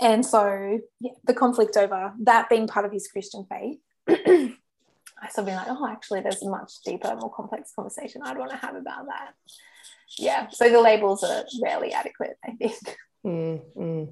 and 0.01 0.25
so 0.25 0.81
yeah, 1.01 1.13
the 1.25 1.35
conflict 1.35 1.77
over 1.77 2.13
that 2.23 2.49
being 2.49 2.67
part 2.67 2.87
of 2.87 2.93
his 2.93 3.09
Christian 3.09 3.47
faith, 3.49 3.79
I 4.09 5.29
sort 5.29 5.39
of 5.39 5.47
been 5.47 5.57
like, 5.57 5.67
oh, 5.69 5.87
actually, 5.87 6.21
there's 6.21 6.43
a 6.43 6.49
much 6.49 6.73
deeper, 6.85 7.15
more 7.17 7.33
complex 7.33 7.73
conversation 7.75 8.23
I'd 8.25 8.39
want 8.39 8.51
to 8.51 8.57
have 8.57 8.75
about 8.75 9.07
that. 9.07 9.35
Yeah, 10.19 10.49
so 10.51 10.71
the 10.71 10.81
labels 10.81 11.23
are 11.23 11.45
rarely 11.63 11.93
adequate, 11.93 12.37
I 12.45 12.53
think. 12.53 12.97
Mm-hmm. 13.25 14.05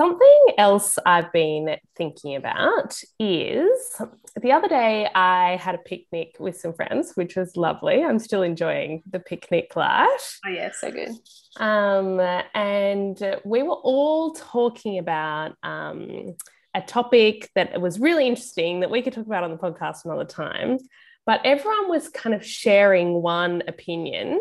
Something 0.00 0.44
else 0.56 0.98
I've 1.04 1.30
been 1.30 1.76
thinking 1.94 2.34
about 2.34 2.98
is 3.18 4.00
the 4.40 4.50
other 4.50 4.66
day 4.66 5.06
I 5.14 5.56
had 5.56 5.74
a 5.74 5.78
picnic 5.84 6.36
with 6.40 6.56
some 6.56 6.72
friends, 6.72 7.12
which 7.16 7.36
was 7.36 7.54
lovely. 7.54 8.02
I'm 8.02 8.18
still 8.18 8.42
enjoying 8.42 9.02
the 9.10 9.20
picnic 9.20 9.76
life. 9.76 10.38
Oh, 10.46 10.48
yeah, 10.48 10.70
so 10.72 10.90
good. 10.90 11.10
Um, 11.58 12.18
and 12.54 13.36
we 13.44 13.62
were 13.62 13.74
all 13.74 14.32
talking 14.32 14.96
about 14.96 15.52
um, 15.62 16.34
a 16.72 16.80
topic 16.80 17.50
that 17.54 17.78
was 17.78 18.00
really 18.00 18.26
interesting 18.26 18.80
that 18.80 18.90
we 18.90 19.02
could 19.02 19.12
talk 19.12 19.26
about 19.26 19.44
on 19.44 19.50
the 19.50 19.58
podcast 19.58 20.06
another 20.06 20.24
time. 20.24 20.78
But 21.26 21.42
everyone 21.44 21.90
was 21.90 22.08
kind 22.08 22.34
of 22.34 22.42
sharing 22.42 23.20
one 23.20 23.64
opinion 23.68 24.40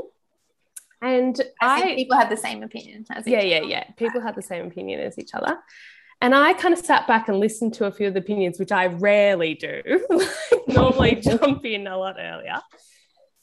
and 1.02 1.40
I, 1.62 1.82
I 1.82 1.96
people 1.96 2.18
had 2.18 2.30
the 2.30 2.38
same 2.38 2.64
opinion 2.64 3.06
as 3.12 3.26
yeah, 3.26 3.42
yeah, 3.42 3.62
yeah. 3.62 3.84
People 3.98 4.22
had 4.22 4.36
the 4.36 4.42
same 4.42 4.66
opinion 4.68 5.00
as 5.00 5.18
each 5.18 5.34
other. 5.34 5.58
And 6.22 6.36
I 6.36 6.54
kind 6.54 6.74
of 6.74 6.84
sat 6.84 7.08
back 7.08 7.30
and 7.30 7.40
listened 7.40 7.74
to 7.76 7.86
a 7.86 7.92
few 7.92 8.08
of 8.08 8.14
the 8.14 8.20
opinions, 8.20 8.60
which 8.60 8.74
I 8.74 8.88
rarely 8.88 9.54
do. 9.54 9.82
Normally 10.68 11.16
jump 11.22 11.66
in 11.66 11.88
a 11.88 11.98
lot 11.98 12.18
earlier. 12.20 12.60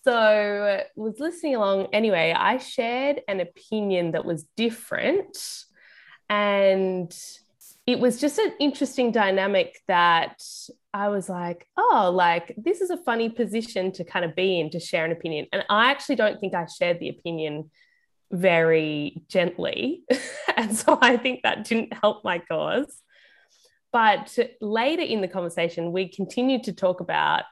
So 0.05 0.83
was 0.95 1.19
listening 1.19 1.57
along. 1.57 1.89
Anyway, 1.93 2.35
I 2.37 2.59
shared 2.59 3.23
an 3.29 3.41
opinion 3.41 4.13
that 4.13 4.27
was 4.27 4.45
different. 4.57 5.39
And 6.29 7.17
it 7.87 7.99
was 7.99 8.21
just 8.21 8.39
an 8.39 8.53
interesting 8.61 9.11
dynamic 9.11 9.81
that 9.89 10.43
I 10.97 11.09
was 11.09 11.29
like, 11.29 11.69
oh, 11.77 12.11
like 12.15 12.55
this 12.57 12.81
is 12.81 12.89
a 12.89 12.97
funny 12.97 13.29
position 13.29 13.93
to 13.93 14.05
kind 14.05 14.25
of 14.25 14.35
be 14.35 14.59
in 14.59 14.71
to 14.71 14.81
share 14.81 15.05
an 15.05 15.13
opinion. 15.13 15.47
And 15.53 15.63
I 15.69 15.91
actually 15.91 16.17
don't 16.17 16.41
think 16.41 16.55
I 16.55 16.65
shared 16.67 17.01
the 17.01 17.11
opinion 17.11 17.71
very 18.33 19.23
gently. 19.29 20.05
and 20.57 20.75
so 20.75 20.99
I 21.03 21.19
think 21.19 21.43
that 21.43 21.65
didn't 21.65 21.93
help 21.93 22.25
my 22.25 22.39
cause. 22.39 23.03
But 23.93 24.39
later 24.63 25.03
in 25.03 25.21
the 25.21 25.29
conversation, 25.29 25.93
we 25.93 26.09
continued 26.09 26.65
to 26.65 26.73
talk 26.73 27.01
about 27.01 27.43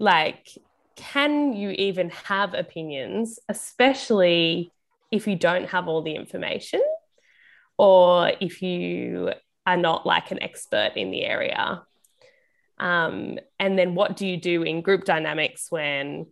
like, 0.00 0.48
can 0.96 1.52
you 1.52 1.70
even 1.70 2.10
have 2.10 2.52
opinions, 2.52 3.38
especially 3.48 4.72
if 5.12 5.28
you 5.28 5.36
don't 5.36 5.68
have 5.68 5.86
all 5.86 6.02
the 6.02 6.16
information 6.16 6.82
or 7.78 8.32
if 8.40 8.60
you 8.60 9.32
are 9.66 9.76
not 9.76 10.04
like 10.04 10.32
an 10.32 10.42
expert 10.42 10.92
in 10.96 11.12
the 11.12 11.24
area. 11.24 11.82
Um, 12.82 13.38
and 13.60 13.78
then 13.78 13.94
what 13.94 14.16
do 14.16 14.26
you 14.26 14.36
do 14.36 14.64
in 14.64 14.82
group 14.82 15.04
dynamics 15.04 15.68
when 15.70 16.26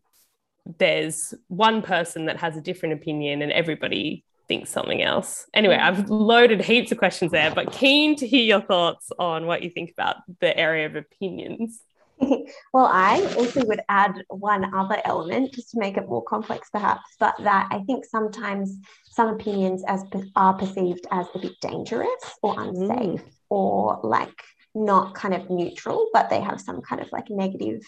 there's 0.79 1.33
one 1.47 1.81
person 1.81 2.27
that 2.27 2.39
has 2.39 2.57
a 2.57 2.61
different 2.61 2.95
opinion 2.95 3.41
and 3.41 3.53
everybody 3.53 4.25
thinks 4.49 4.69
something 4.69 5.01
else? 5.01 5.47
Anyway, 5.55 5.77
I've 5.77 6.11
loaded 6.11 6.61
heaps 6.61 6.91
of 6.91 6.99
questions 6.99 7.31
there, 7.31 7.55
but 7.55 7.71
keen 7.71 8.17
to 8.17 8.27
hear 8.27 8.43
your 8.43 8.61
thoughts 8.61 9.13
on 9.17 9.47
what 9.47 9.63
you 9.63 9.71
think 9.71 9.93
about 9.93 10.17
the 10.41 10.57
area 10.59 10.87
of 10.87 10.97
opinions. 10.97 11.83
well, 12.19 12.91
I 12.91 13.23
also 13.39 13.65
would 13.67 13.83
add 13.89 14.21
one 14.29 14.75
other 14.75 15.01
element 15.05 15.55
just 15.55 15.71
to 15.71 15.79
make 15.79 15.97
it 15.97 16.09
more 16.09 16.25
complex, 16.25 16.69
perhaps, 16.69 17.15
but 17.21 17.37
that 17.45 17.69
I 17.71 17.79
think 17.85 18.05
sometimes 18.05 18.77
some 19.09 19.29
opinions 19.29 19.85
as 19.87 20.03
are 20.35 20.55
perceived 20.55 21.07
as 21.13 21.27
a 21.33 21.39
bit 21.39 21.53
dangerous 21.61 22.35
or 22.43 22.61
unsafe 22.61 23.21
mm. 23.21 23.31
or 23.51 24.01
like 24.03 24.35
not 24.75 25.15
kind 25.15 25.35
of 25.35 25.51
neutral, 25.51 26.09
but 26.13 26.31
they 26.31 26.41
have 26.41 26.61
some 26.61 26.81
kind 26.81 27.01
of 27.01 27.09
like 27.13 27.31
negative 27.31 27.81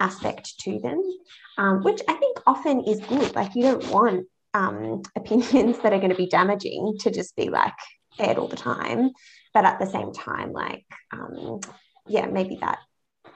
aspect 0.00 0.58
to 0.60 0.78
them, 0.80 1.00
um, 1.58 1.82
which 1.82 2.00
I 2.08 2.14
think 2.14 2.38
often 2.46 2.80
is 2.84 3.00
good. 3.00 3.34
Like 3.34 3.54
you 3.54 3.62
don't 3.62 3.88
want 3.90 4.26
um, 4.54 5.02
opinions 5.16 5.78
that 5.80 5.92
are 5.92 5.98
going 5.98 6.10
to 6.10 6.16
be 6.16 6.28
damaging 6.28 6.96
to 7.00 7.10
just 7.10 7.36
be 7.36 7.50
like 7.50 7.74
aired 8.18 8.38
all 8.38 8.48
the 8.48 8.56
time, 8.56 9.10
but 9.52 9.64
at 9.64 9.78
the 9.78 9.86
same 9.86 10.12
time, 10.12 10.52
like 10.52 10.84
um, 11.12 11.60
yeah, 12.06 12.26
maybe 12.26 12.58
that 12.60 12.78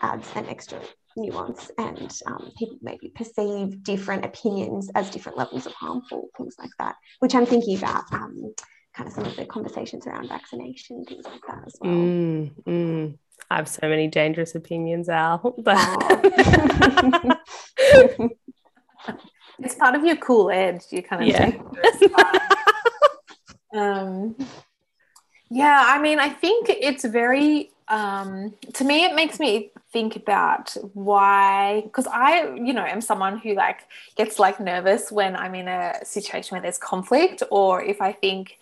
adds 0.01 0.29
an 0.35 0.47
extra 0.47 0.81
nuance 1.17 1.71
and 1.79 2.17
um, 2.27 2.53
people 2.57 2.79
maybe 2.81 3.13
perceive 3.15 3.83
different 3.83 4.25
opinions 4.25 4.89
as 4.95 5.11
different 5.11 5.37
levels 5.37 5.67
of 5.67 5.73
harmful 5.73 6.29
things 6.37 6.55
like 6.59 6.71
that 6.79 6.95
which 7.19 7.35
i'm 7.35 7.47
thinking 7.47 7.77
about 7.77 8.05
um, 8.13 8.55
kind 8.99 9.09
of 9.09 9.15
some 9.15 9.25
of 9.25 9.37
the 9.37 9.47
conversations 9.47 10.07
around 10.07 10.29
vaccination 10.29 11.05
things 11.05 11.25
like 11.25 11.41
that 11.47 11.63
as 11.65 11.77
well 11.81 11.93
mm, 11.93 12.51
mm. 12.65 13.15
i 13.49 13.57
have 13.57 13.69
so 13.69 13.89
many 13.89 14.09
dangerous 14.09 14.57
opinions 14.57 15.09
al 15.09 15.39
it's 19.61 19.77
part 19.77 19.95
of 19.95 20.05
your 20.05 20.17
cool 20.17 20.51
edge 20.51 20.83
you 20.91 21.01
kind 21.03 21.23
of 21.23 21.29
yeah. 21.29 21.53
um, 23.73 24.35
yeah 25.49 25.85
i 25.87 26.03
mean 26.03 26.19
i 26.19 26.29
think 26.29 26.69
it's 26.69 27.05
very 27.05 27.71
um, 27.91 28.53
to 28.75 28.85
me 28.85 29.05
it 29.05 29.15
makes 29.15 29.41
me 29.41 29.71
think 29.93 30.15
about 30.17 30.77
why 30.93 31.81
because 31.85 32.07
i 32.09 32.55
you 32.55 32.75
know 32.75 32.85
am 32.85 33.01
someone 33.01 33.39
who 33.39 33.55
like 33.55 33.81
gets 34.17 34.39
like 34.39 34.61
nervous 34.61 35.11
when 35.11 35.35
i'm 35.35 35.55
in 35.55 35.69
a 35.69 35.95
situation 36.05 36.55
where 36.55 36.61
there's 36.61 36.77
conflict 36.77 37.43
or 37.51 37.83
if 37.83 38.03
i 38.03 38.13
think 38.13 38.59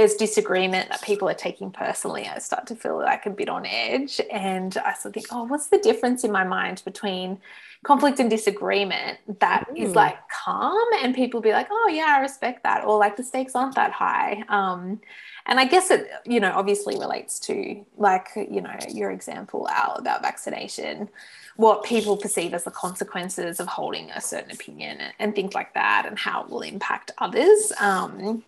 there's 0.00 0.14
disagreement 0.14 0.88
that 0.88 1.02
people 1.02 1.28
are 1.28 1.34
taking 1.34 1.70
personally 1.70 2.26
i 2.26 2.38
start 2.38 2.66
to 2.66 2.74
feel 2.74 2.96
like 2.96 3.26
a 3.26 3.30
bit 3.30 3.50
on 3.50 3.66
edge 3.66 4.18
and 4.30 4.78
i 4.78 4.94
sort 4.94 5.06
of 5.06 5.12
think 5.12 5.26
oh 5.30 5.44
what's 5.44 5.66
the 5.66 5.76
difference 5.76 6.24
in 6.24 6.32
my 6.32 6.42
mind 6.42 6.80
between 6.86 7.38
conflict 7.82 8.18
and 8.18 8.30
disagreement 8.30 9.18
that 9.40 9.68
mm. 9.68 9.76
is 9.76 9.94
like 9.94 10.16
calm 10.30 10.88
and 11.02 11.14
people 11.14 11.42
be 11.42 11.52
like 11.52 11.68
oh 11.70 11.90
yeah 11.92 12.14
i 12.16 12.20
respect 12.20 12.62
that 12.62 12.82
or 12.82 12.98
like 12.98 13.14
the 13.18 13.22
stakes 13.22 13.54
aren't 13.54 13.74
that 13.74 13.92
high 13.92 14.42
um, 14.48 14.98
and 15.46 15.58
I 15.58 15.64
guess 15.64 15.90
it, 15.90 16.08
you 16.26 16.38
know, 16.38 16.52
obviously 16.54 16.96
relates 16.98 17.40
to 17.40 17.84
like, 17.96 18.28
you 18.36 18.60
know, 18.60 18.76
your 18.90 19.10
example, 19.10 19.68
Al, 19.70 19.94
about 19.94 20.22
vaccination, 20.22 21.08
what 21.56 21.82
people 21.82 22.16
perceive 22.16 22.54
as 22.54 22.64
the 22.64 22.70
consequences 22.70 23.58
of 23.58 23.66
holding 23.66 24.10
a 24.10 24.20
certain 24.20 24.50
opinion 24.50 25.00
and, 25.00 25.12
and 25.18 25.34
things 25.34 25.54
like 25.54 25.72
that, 25.74 26.04
and 26.06 26.18
how 26.18 26.44
it 26.44 26.50
will 26.50 26.60
impact 26.60 27.10
others. 27.18 27.72
Um, 27.80 28.44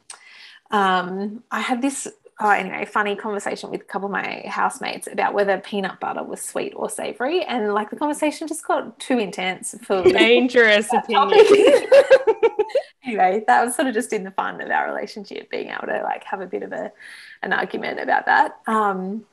um, 0.72 1.44
I 1.50 1.60
had 1.60 1.80
this 1.80 2.08
oh, 2.42 2.50
anyway, 2.50 2.84
funny 2.84 3.14
conversation 3.14 3.70
with 3.70 3.82
a 3.82 3.84
couple 3.84 4.06
of 4.06 4.12
my 4.12 4.42
housemates 4.46 5.06
about 5.06 5.32
whether 5.32 5.58
peanut 5.58 6.00
butter 6.00 6.22
was 6.24 6.42
sweet 6.42 6.72
or 6.74 6.90
savory. 6.90 7.44
And 7.44 7.72
like 7.72 7.90
the 7.90 7.96
conversation 7.96 8.48
just 8.48 8.66
got 8.66 8.98
too 8.98 9.18
intense 9.18 9.76
for 9.82 10.02
dangerous 10.02 10.92
opinion. 10.92 11.30
anyway, 13.04 13.44
that 13.46 13.64
was 13.64 13.76
sort 13.76 13.86
of 13.86 13.94
just 13.94 14.12
in 14.12 14.24
the 14.24 14.32
fun 14.32 14.60
of 14.60 14.70
our 14.70 14.92
relationship, 14.92 15.50
being 15.50 15.68
able 15.68 15.86
to 15.86 16.02
like 16.02 16.24
have 16.24 16.40
a 16.40 16.46
bit 16.46 16.62
of 16.62 16.72
a 16.72 16.92
an 17.42 17.52
argument 17.52 18.00
about 18.00 18.26
that. 18.26 18.58
Um, 18.66 19.24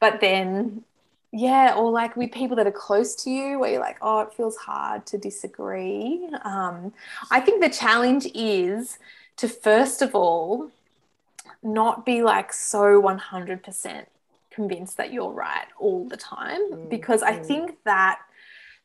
but 0.00 0.20
then 0.20 0.84
yeah, 1.32 1.74
or 1.76 1.90
like 1.90 2.16
with 2.16 2.30
people 2.30 2.56
that 2.56 2.66
are 2.66 2.72
close 2.72 3.16
to 3.24 3.30
you, 3.30 3.58
where 3.58 3.72
you're 3.72 3.80
like, 3.80 3.98
oh, 4.00 4.20
it 4.20 4.32
feels 4.32 4.56
hard 4.56 5.04
to 5.06 5.18
disagree. 5.18 6.28
Um, 6.44 6.92
I 7.30 7.40
think 7.40 7.60
the 7.60 7.68
challenge 7.68 8.26
is 8.34 8.98
to 9.36 9.48
first 9.48 10.00
of 10.00 10.14
all 10.14 10.70
not 11.64 12.04
be 12.04 12.22
like 12.22 12.52
so 12.52 13.00
100% 13.00 14.06
convinced 14.50 14.96
that 14.96 15.12
you're 15.12 15.32
right 15.32 15.66
all 15.78 16.06
the 16.08 16.16
time 16.16 16.60
mm, 16.70 16.90
because 16.90 17.22
I 17.22 17.38
mm. 17.38 17.46
think 17.46 17.76
that 17.84 18.20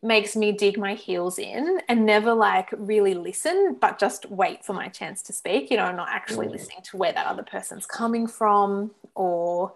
makes 0.02 0.36
me 0.36 0.52
dig 0.52 0.78
my 0.78 0.94
heels 0.94 1.38
in 1.38 1.82
and 1.89 2.06
never 2.06 2.34
like 2.34 2.70
really 2.78 3.13
listen, 3.13 3.76
but 3.80 4.00
just 4.00 4.30
wait 4.32 4.63
for 4.63 4.74
my 4.74 4.88
chance 4.88 5.22
to 5.24 5.34
speak, 5.34 5.70
you 5.70 5.78
know, 5.78 5.92
not 5.92 6.08
actually 6.10 6.48
mm. 6.48 6.52
listening 6.52 6.80
to 6.84 6.98
where 6.98 7.12
that 7.12 7.28
other 7.28 7.44
person's 7.44 7.86
coming 7.86 8.26
from 8.26 8.92
or 9.13 9.74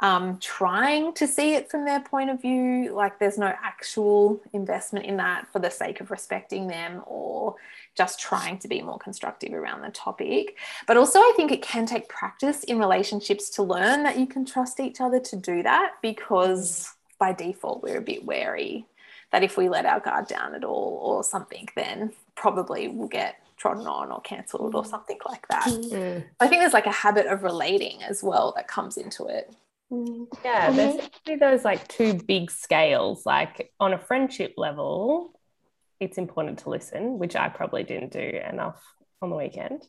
um, 0.00 0.38
trying 0.40 1.14
to 1.14 1.26
see 1.26 1.54
it 1.54 1.70
from 1.70 1.84
their 1.84 2.00
point 2.00 2.28
of 2.28 2.42
view. 2.42 2.92
Like 2.92 3.18
there's 3.18 3.38
no 3.38 3.54
actual 3.62 4.42
investment 4.52 5.06
in 5.06 5.16
that 5.16 5.46
for 5.52 5.58
the 5.58 5.70
sake 5.70 6.00
of 6.00 6.10
respecting 6.10 6.66
them 6.66 7.02
or 7.06 7.54
just 7.96 8.20
trying 8.20 8.58
to 8.58 8.68
be 8.68 8.80
more 8.82 8.98
constructive 8.98 9.52
around 9.52 9.82
the 9.82 9.90
topic. 9.90 10.56
But 10.86 10.96
also, 10.96 11.18
I 11.18 11.32
think 11.36 11.52
it 11.52 11.62
can 11.62 11.86
take 11.86 12.08
practice 12.08 12.64
in 12.64 12.78
relationships 12.78 13.50
to 13.50 13.62
learn 13.62 14.02
that 14.04 14.18
you 14.18 14.26
can 14.26 14.44
trust 14.44 14.80
each 14.80 15.00
other 15.00 15.20
to 15.20 15.36
do 15.36 15.62
that 15.62 15.94
because 16.00 16.94
by 17.18 17.32
default, 17.32 17.82
we're 17.82 17.98
a 17.98 18.02
bit 18.02 18.24
wary 18.24 18.86
that 19.30 19.42
if 19.42 19.56
we 19.56 19.68
let 19.68 19.86
our 19.86 20.00
guard 20.00 20.26
down 20.26 20.54
at 20.54 20.64
all 20.64 21.00
or 21.02 21.24
something, 21.24 21.68
then 21.74 22.12
probably 22.34 22.88
we'll 22.88 23.08
get 23.08 23.36
trodden 23.56 23.86
on 23.86 24.10
or 24.10 24.20
cancelled 24.20 24.74
or 24.74 24.84
something 24.84 25.18
like 25.26 25.46
that. 25.48 25.66
Mm. 25.66 26.24
I 26.40 26.48
think 26.48 26.60
there's 26.60 26.72
like 26.72 26.86
a 26.86 26.92
habit 26.92 27.26
of 27.26 27.42
relating 27.42 28.02
as 28.02 28.22
well 28.22 28.52
that 28.56 28.68
comes 28.68 28.96
into 28.96 29.26
it. 29.26 29.54
Mm. 29.90 30.26
Yeah, 30.44 30.70
there's 30.72 31.00
actually 31.00 31.36
those 31.36 31.64
like 31.64 31.86
two 31.88 32.14
big 32.14 32.50
scales. 32.50 33.24
Like 33.24 33.72
on 33.78 33.92
a 33.92 33.98
friendship 33.98 34.54
level, 34.56 35.38
it's 36.02 36.18
important 36.18 36.58
to 36.58 36.68
listen, 36.68 37.18
which 37.18 37.36
I 37.36 37.48
probably 37.48 37.84
didn't 37.84 38.12
do 38.12 38.18
enough 38.18 38.82
on 39.22 39.30
the 39.30 39.36
weekend. 39.36 39.86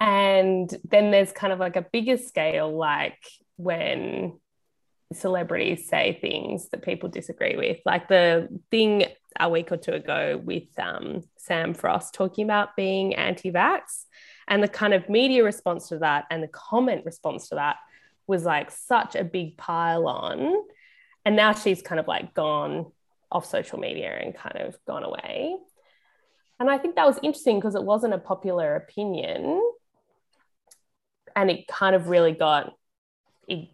And 0.00 0.68
then 0.82 1.12
there's 1.12 1.30
kind 1.30 1.52
of 1.52 1.60
like 1.60 1.76
a 1.76 1.86
bigger 1.92 2.16
scale, 2.16 2.76
like 2.76 3.22
when 3.56 4.40
celebrities 5.12 5.86
say 5.88 6.18
things 6.20 6.68
that 6.70 6.82
people 6.82 7.08
disagree 7.08 7.56
with, 7.56 7.78
like 7.86 8.08
the 8.08 8.48
thing 8.72 9.04
a 9.38 9.48
week 9.48 9.70
or 9.70 9.76
two 9.76 9.92
ago 9.92 10.40
with 10.42 10.64
um, 10.80 11.22
Sam 11.36 11.74
Frost 11.74 12.12
talking 12.12 12.44
about 12.44 12.74
being 12.74 13.14
anti 13.14 13.52
vax 13.52 14.06
and 14.48 14.60
the 14.60 14.68
kind 14.68 14.94
of 14.94 15.08
media 15.08 15.44
response 15.44 15.88
to 15.90 15.98
that 15.98 16.24
and 16.30 16.42
the 16.42 16.48
comment 16.48 17.04
response 17.04 17.50
to 17.50 17.54
that 17.54 17.76
was 18.26 18.44
like 18.44 18.72
such 18.72 19.14
a 19.14 19.22
big 19.22 19.56
pile 19.56 20.08
on. 20.08 20.54
And 21.24 21.36
now 21.36 21.52
she's 21.52 21.82
kind 21.82 22.00
of 22.00 22.08
like 22.08 22.34
gone 22.34 22.90
off 23.32 23.46
social 23.46 23.78
media 23.78 24.18
and 24.20 24.34
kind 24.34 24.58
of 24.58 24.76
gone 24.86 25.04
away. 25.04 25.56
And 26.58 26.70
I 26.70 26.78
think 26.78 26.96
that 26.96 27.06
was 27.06 27.18
interesting 27.22 27.58
because 27.58 27.74
it 27.74 27.82
wasn't 27.82 28.14
a 28.14 28.18
popular 28.18 28.76
opinion. 28.76 29.62
And 31.34 31.50
it 31.50 31.66
kind 31.68 31.94
of 31.96 32.08
really 32.08 32.32
got 32.32 32.74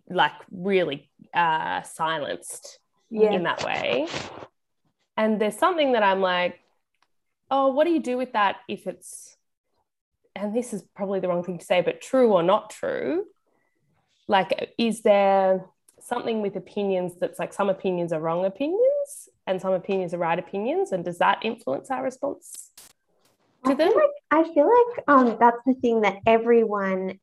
like 0.08 0.32
really 0.50 1.10
uh, 1.34 1.82
silenced 1.82 2.78
yeah. 3.10 3.32
in 3.32 3.42
that 3.42 3.64
way. 3.64 4.06
And 5.16 5.40
there's 5.40 5.56
something 5.56 5.92
that 5.92 6.02
I'm 6.02 6.20
like, 6.20 6.60
oh, 7.50 7.68
what 7.68 7.84
do 7.84 7.90
you 7.90 8.00
do 8.00 8.16
with 8.16 8.32
that 8.34 8.56
if 8.68 8.86
it's, 8.86 9.36
and 10.34 10.54
this 10.54 10.72
is 10.72 10.82
probably 10.94 11.20
the 11.20 11.28
wrong 11.28 11.42
thing 11.42 11.58
to 11.58 11.64
say, 11.64 11.80
but 11.80 12.00
true 12.00 12.32
or 12.32 12.42
not 12.42 12.70
true? 12.70 13.24
Like, 14.28 14.74
is 14.78 15.02
there 15.02 15.64
something 16.00 16.42
with 16.42 16.56
opinions 16.56 17.14
that's 17.18 17.38
like 17.38 17.52
some 17.52 17.70
opinions 17.70 18.12
are 18.12 18.20
wrong 18.20 18.44
opinions 18.44 18.95
and 19.46 19.60
some 19.60 19.72
opinions 19.72 20.14
are 20.14 20.18
right 20.18 20.38
opinions? 20.38 20.92
And 20.92 21.04
does 21.04 21.18
that 21.18 21.40
influence 21.42 21.90
our 21.90 22.02
response 22.02 22.70
to 23.64 23.72
I 23.72 23.74
them? 23.74 23.88
Feel 23.88 23.96
like, 23.96 24.10
I 24.30 24.54
feel 24.54 24.70
like 24.70 25.04
um, 25.08 25.36
that's 25.40 25.60
the 25.66 25.74
thing 25.74 26.02
that 26.02 26.16
everyone 26.26 27.18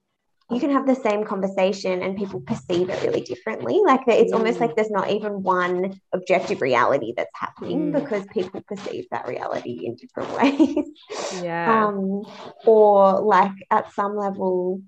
you 0.53 0.59
can 0.59 0.71
have 0.71 0.85
the 0.85 0.95
same 0.95 1.23
conversation 1.23 2.01
and 2.03 2.17
people 2.17 2.41
perceive 2.41 2.89
it 2.89 3.01
really 3.03 3.21
differently. 3.21 3.81
Like 3.85 4.01
it's 4.07 4.31
mm. 4.31 4.37
almost 4.37 4.59
like 4.59 4.75
there's 4.75 4.91
not 4.91 5.09
even 5.09 5.41
one 5.41 5.99
objective 6.13 6.61
reality 6.61 7.13
that's 7.15 7.31
happening 7.33 7.91
mm. 7.91 8.01
because 8.01 8.25
people 8.27 8.61
perceive 8.61 9.05
that 9.11 9.27
reality 9.27 9.85
in 9.85 9.95
different 9.95 10.31
ways. 10.37 10.85
Yeah. 11.41 11.85
Um, 11.87 12.23
or 12.65 13.21
like 13.21 13.53
at 13.71 13.93
some 13.93 14.15
level, 14.15 14.81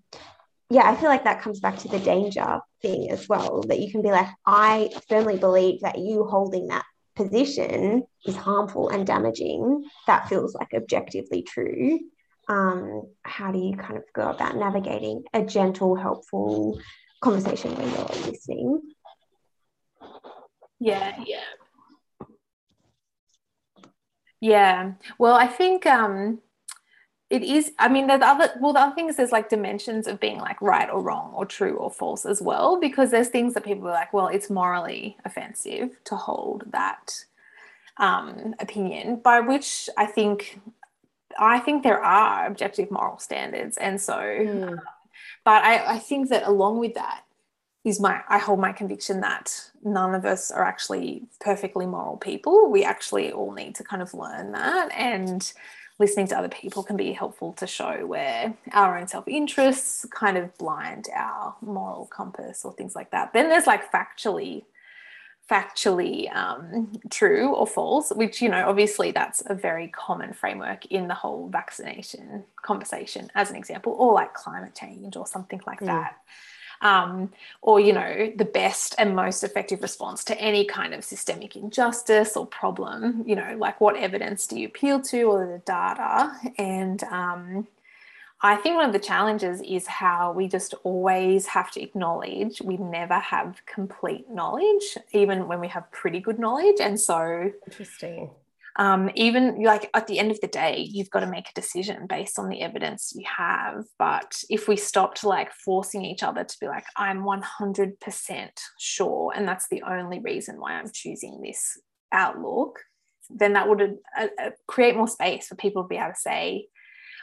yeah, 0.69 0.89
I 0.89 0.95
feel 0.95 1.09
like 1.09 1.23
that 1.25 1.41
comes 1.41 1.59
back 1.59 1.77
to 1.79 1.87
the 1.87 1.99
danger 1.99 2.59
thing 2.81 3.09
as 3.11 3.27
well. 3.27 3.61
That 3.67 3.79
you 3.79 3.91
can 3.91 4.01
be 4.01 4.11
like, 4.11 4.27
I 4.45 4.89
firmly 5.09 5.37
believe 5.37 5.81
that 5.81 5.99
you 5.99 6.25
holding 6.25 6.67
that 6.67 6.85
position 7.15 8.03
is 8.25 8.35
harmful 8.35 8.89
and 8.89 9.05
damaging. 9.05 9.85
That 10.07 10.27
feels 10.27 10.53
like 10.55 10.73
objectively 10.73 11.43
true 11.43 11.99
um, 12.47 13.03
how 13.23 13.51
do 13.51 13.59
you 13.59 13.75
kind 13.75 13.97
of 13.97 14.03
go 14.13 14.29
about 14.29 14.55
navigating 14.55 15.23
a 15.33 15.43
gentle, 15.43 15.95
helpful 15.95 16.79
conversation 17.21 17.75
when 17.75 17.89
you're 17.89 18.31
listening? 18.31 18.81
Yeah, 20.79 21.15
yeah. 21.25 21.43
Yeah. 24.41 24.93
Well, 25.17 25.35
I 25.35 25.47
think 25.47 25.85
um 25.85 26.39
it 27.29 27.41
is 27.41 27.71
i 27.79 27.87
mean 27.87 28.07
there's 28.07 28.21
other 28.21 28.51
well 28.59 28.73
the 28.73 28.79
other 28.79 28.93
thing 28.93 29.09
is 29.09 29.15
there's 29.15 29.31
like 29.31 29.49
dimensions 29.49 30.05
of 30.07 30.19
being 30.19 30.37
like 30.37 30.61
right 30.61 30.89
or 30.89 31.01
wrong 31.01 31.31
or 31.33 31.45
true 31.45 31.75
or 31.77 31.89
false 31.89 32.25
as 32.25 32.41
well 32.41 32.79
because 32.79 33.09
there's 33.09 33.29
things 33.29 33.53
that 33.53 33.63
people 33.63 33.87
are 33.87 33.91
like 33.91 34.13
well 34.13 34.27
it's 34.27 34.49
morally 34.49 35.17
offensive 35.25 35.97
to 36.03 36.15
hold 36.15 36.63
that 36.71 37.25
um, 37.97 38.53
opinion 38.59 39.15
by 39.15 39.39
which 39.39 39.89
i 39.97 40.05
think 40.05 40.59
I 41.37 41.59
think 41.59 41.83
there 41.83 42.03
are 42.03 42.45
objective 42.45 42.91
moral 42.91 43.17
standards. 43.17 43.77
And 43.77 43.99
so, 43.99 44.13
mm. 44.13 44.79
but 45.43 45.63
I, 45.63 45.95
I 45.95 45.99
think 45.99 46.29
that 46.29 46.47
along 46.47 46.79
with 46.79 46.93
that 46.95 47.23
is 47.83 47.99
my, 47.99 48.21
I 48.27 48.37
hold 48.37 48.59
my 48.59 48.71
conviction 48.71 49.21
that 49.21 49.53
none 49.83 50.15
of 50.15 50.25
us 50.25 50.51
are 50.51 50.63
actually 50.63 51.23
perfectly 51.39 51.85
moral 51.85 52.17
people. 52.17 52.69
We 52.71 52.83
actually 52.83 53.31
all 53.31 53.51
need 53.51 53.75
to 53.75 53.83
kind 53.83 54.01
of 54.01 54.13
learn 54.13 54.53
that. 54.53 54.91
And 54.93 55.51
listening 55.97 56.27
to 56.27 56.37
other 56.37 56.49
people 56.49 56.83
can 56.83 56.97
be 56.97 57.13
helpful 57.13 57.53
to 57.53 57.65
show 57.65 58.05
where 58.05 58.53
our 58.73 58.97
own 58.97 59.07
self 59.07 59.27
interests 59.27 60.05
kind 60.11 60.37
of 60.37 60.55
blind 60.57 61.07
our 61.15 61.55
moral 61.61 62.05
compass 62.07 62.65
or 62.65 62.73
things 62.73 62.95
like 62.95 63.11
that. 63.11 63.33
Then 63.33 63.49
there's 63.49 63.67
like 63.67 63.91
factually 63.91 64.63
factually 65.49 66.35
um, 66.35 66.91
true 67.11 67.53
or 67.53 67.67
false, 67.67 68.11
which, 68.15 68.41
you 68.41 68.49
know, 68.49 68.67
obviously 68.67 69.11
that's 69.11 69.43
a 69.45 69.53
very 69.53 69.87
common 69.89 70.33
framework 70.33 70.85
in 70.87 71.07
the 71.07 71.13
whole 71.13 71.49
vaccination 71.49 72.43
conversation, 72.63 73.29
as 73.35 73.51
an 73.51 73.55
example, 73.55 73.93
or 73.93 74.13
like 74.13 74.33
climate 74.33 74.73
change 74.73 75.15
or 75.15 75.27
something 75.27 75.61
like 75.67 75.79
mm. 75.81 75.85
that. 75.85 76.15
Um, 76.81 77.31
or, 77.61 77.79
you 77.79 77.93
know, 77.93 78.31
the 78.35 78.45
best 78.45 78.95
and 78.97 79.15
most 79.15 79.43
effective 79.43 79.81
response 79.81 80.23
to 80.25 80.39
any 80.39 80.65
kind 80.65 80.93
of 80.93 81.03
systemic 81.03 81.55
injustice 81.55 82.35
or 82.35 82.45
problem, 82.45 83.23
you 83.25 83.35
know, 83.35 83.55
like 83.57 83.81
what 83.81 83.95
evidence 83.95 84.45
do 84.47 84.59
you 84.59 84.67
appeal 84.67 85.01
to 85.01 85.23
or 85.23 85.47
the 85.47 85.59
data? 85.59 86.31
And, 86.57 87.03
um, 87.05 87.67
I 88.41 88.57
think 88.57 88.75
one 88.75 88.85
of 88.85 88.93
the 88.93 88.99
challenges 88.99 89.61
is 89.61 89.87
how 89.87 90.31
we 90.33 90.47
just 90.47 90.75
always 90.83 91.47
have 91.47 91.71
to 91.71 91.81
acknowledge 91.81 92.61
we 92.61 92.77
never 92.77 93.17
have 93.17 93.61
complete 93.65 94.29
knowledge, 94.29 94.97
even 95.13 95.47
when 95.47 95.59
we 95.59 95.67
have 95.69 95.89
pretty 95.91 96.19
good 96.19 96.37
knowledge. 96.37 96.75
And 96.79 96.99
so, 96.99 97.51
interesting. 97.65 98.29
Um, 98.77 99.09
even 99.15 99.63
like 99.63 99.89
at 99.93 100.07
the 100.07 100.19
end 100.19 100.31
of 100.31 100.41
the 100.41 100.47
day, 100.47 100.87
you've 100.89 101.09
got 101.09 101.21
to 101.21 101.27
make 101.27 101.49
a 101.49 101.59
decision 101.59 102.07
based 102.07 102.37
on 102.37 102.49
the 102.49 102.61
evidence 102.61 103.13
you 103.15 103.25
have. 103.25 103.85
But 103.97 104.35
if 104.49 104.67
we 104.67 104.75
stopped 104.75 105.23
like 105.23 105.53
forcing 105.53 106.03
each 106.03 106.23
other 106.23 106.43
to 106.43 106.57
be 106.59 106.67
like, 106.67 106.85
I'm 106.97 107.23
100% 107.23 108.49
sure, 108.77 109.31
and 109.33 109.47
that's 109.47 109.67
the 109.69 109.83
only 109.83 110.19
reason 110.19 110.59
why 110.59 110.73
I'm 110.73 110.91
choosing 110.93 111.41
this 111.41 111.79
outlook, 112.11 112.79
then 113.29 113.53
that 113.53 113.69
would 113.69 113.81
uh, 113.81 114.27
uh, 114.41 114.49
create 114.67 114.95
more 114.95 115.07
space 115.07 115.47
for 115.47 115.55
people 115.55 115.83
to 115.83 115.87
be 115.87 115.97
able 115.97 116.09
to 116.09 116.19
say, 116.19 116.67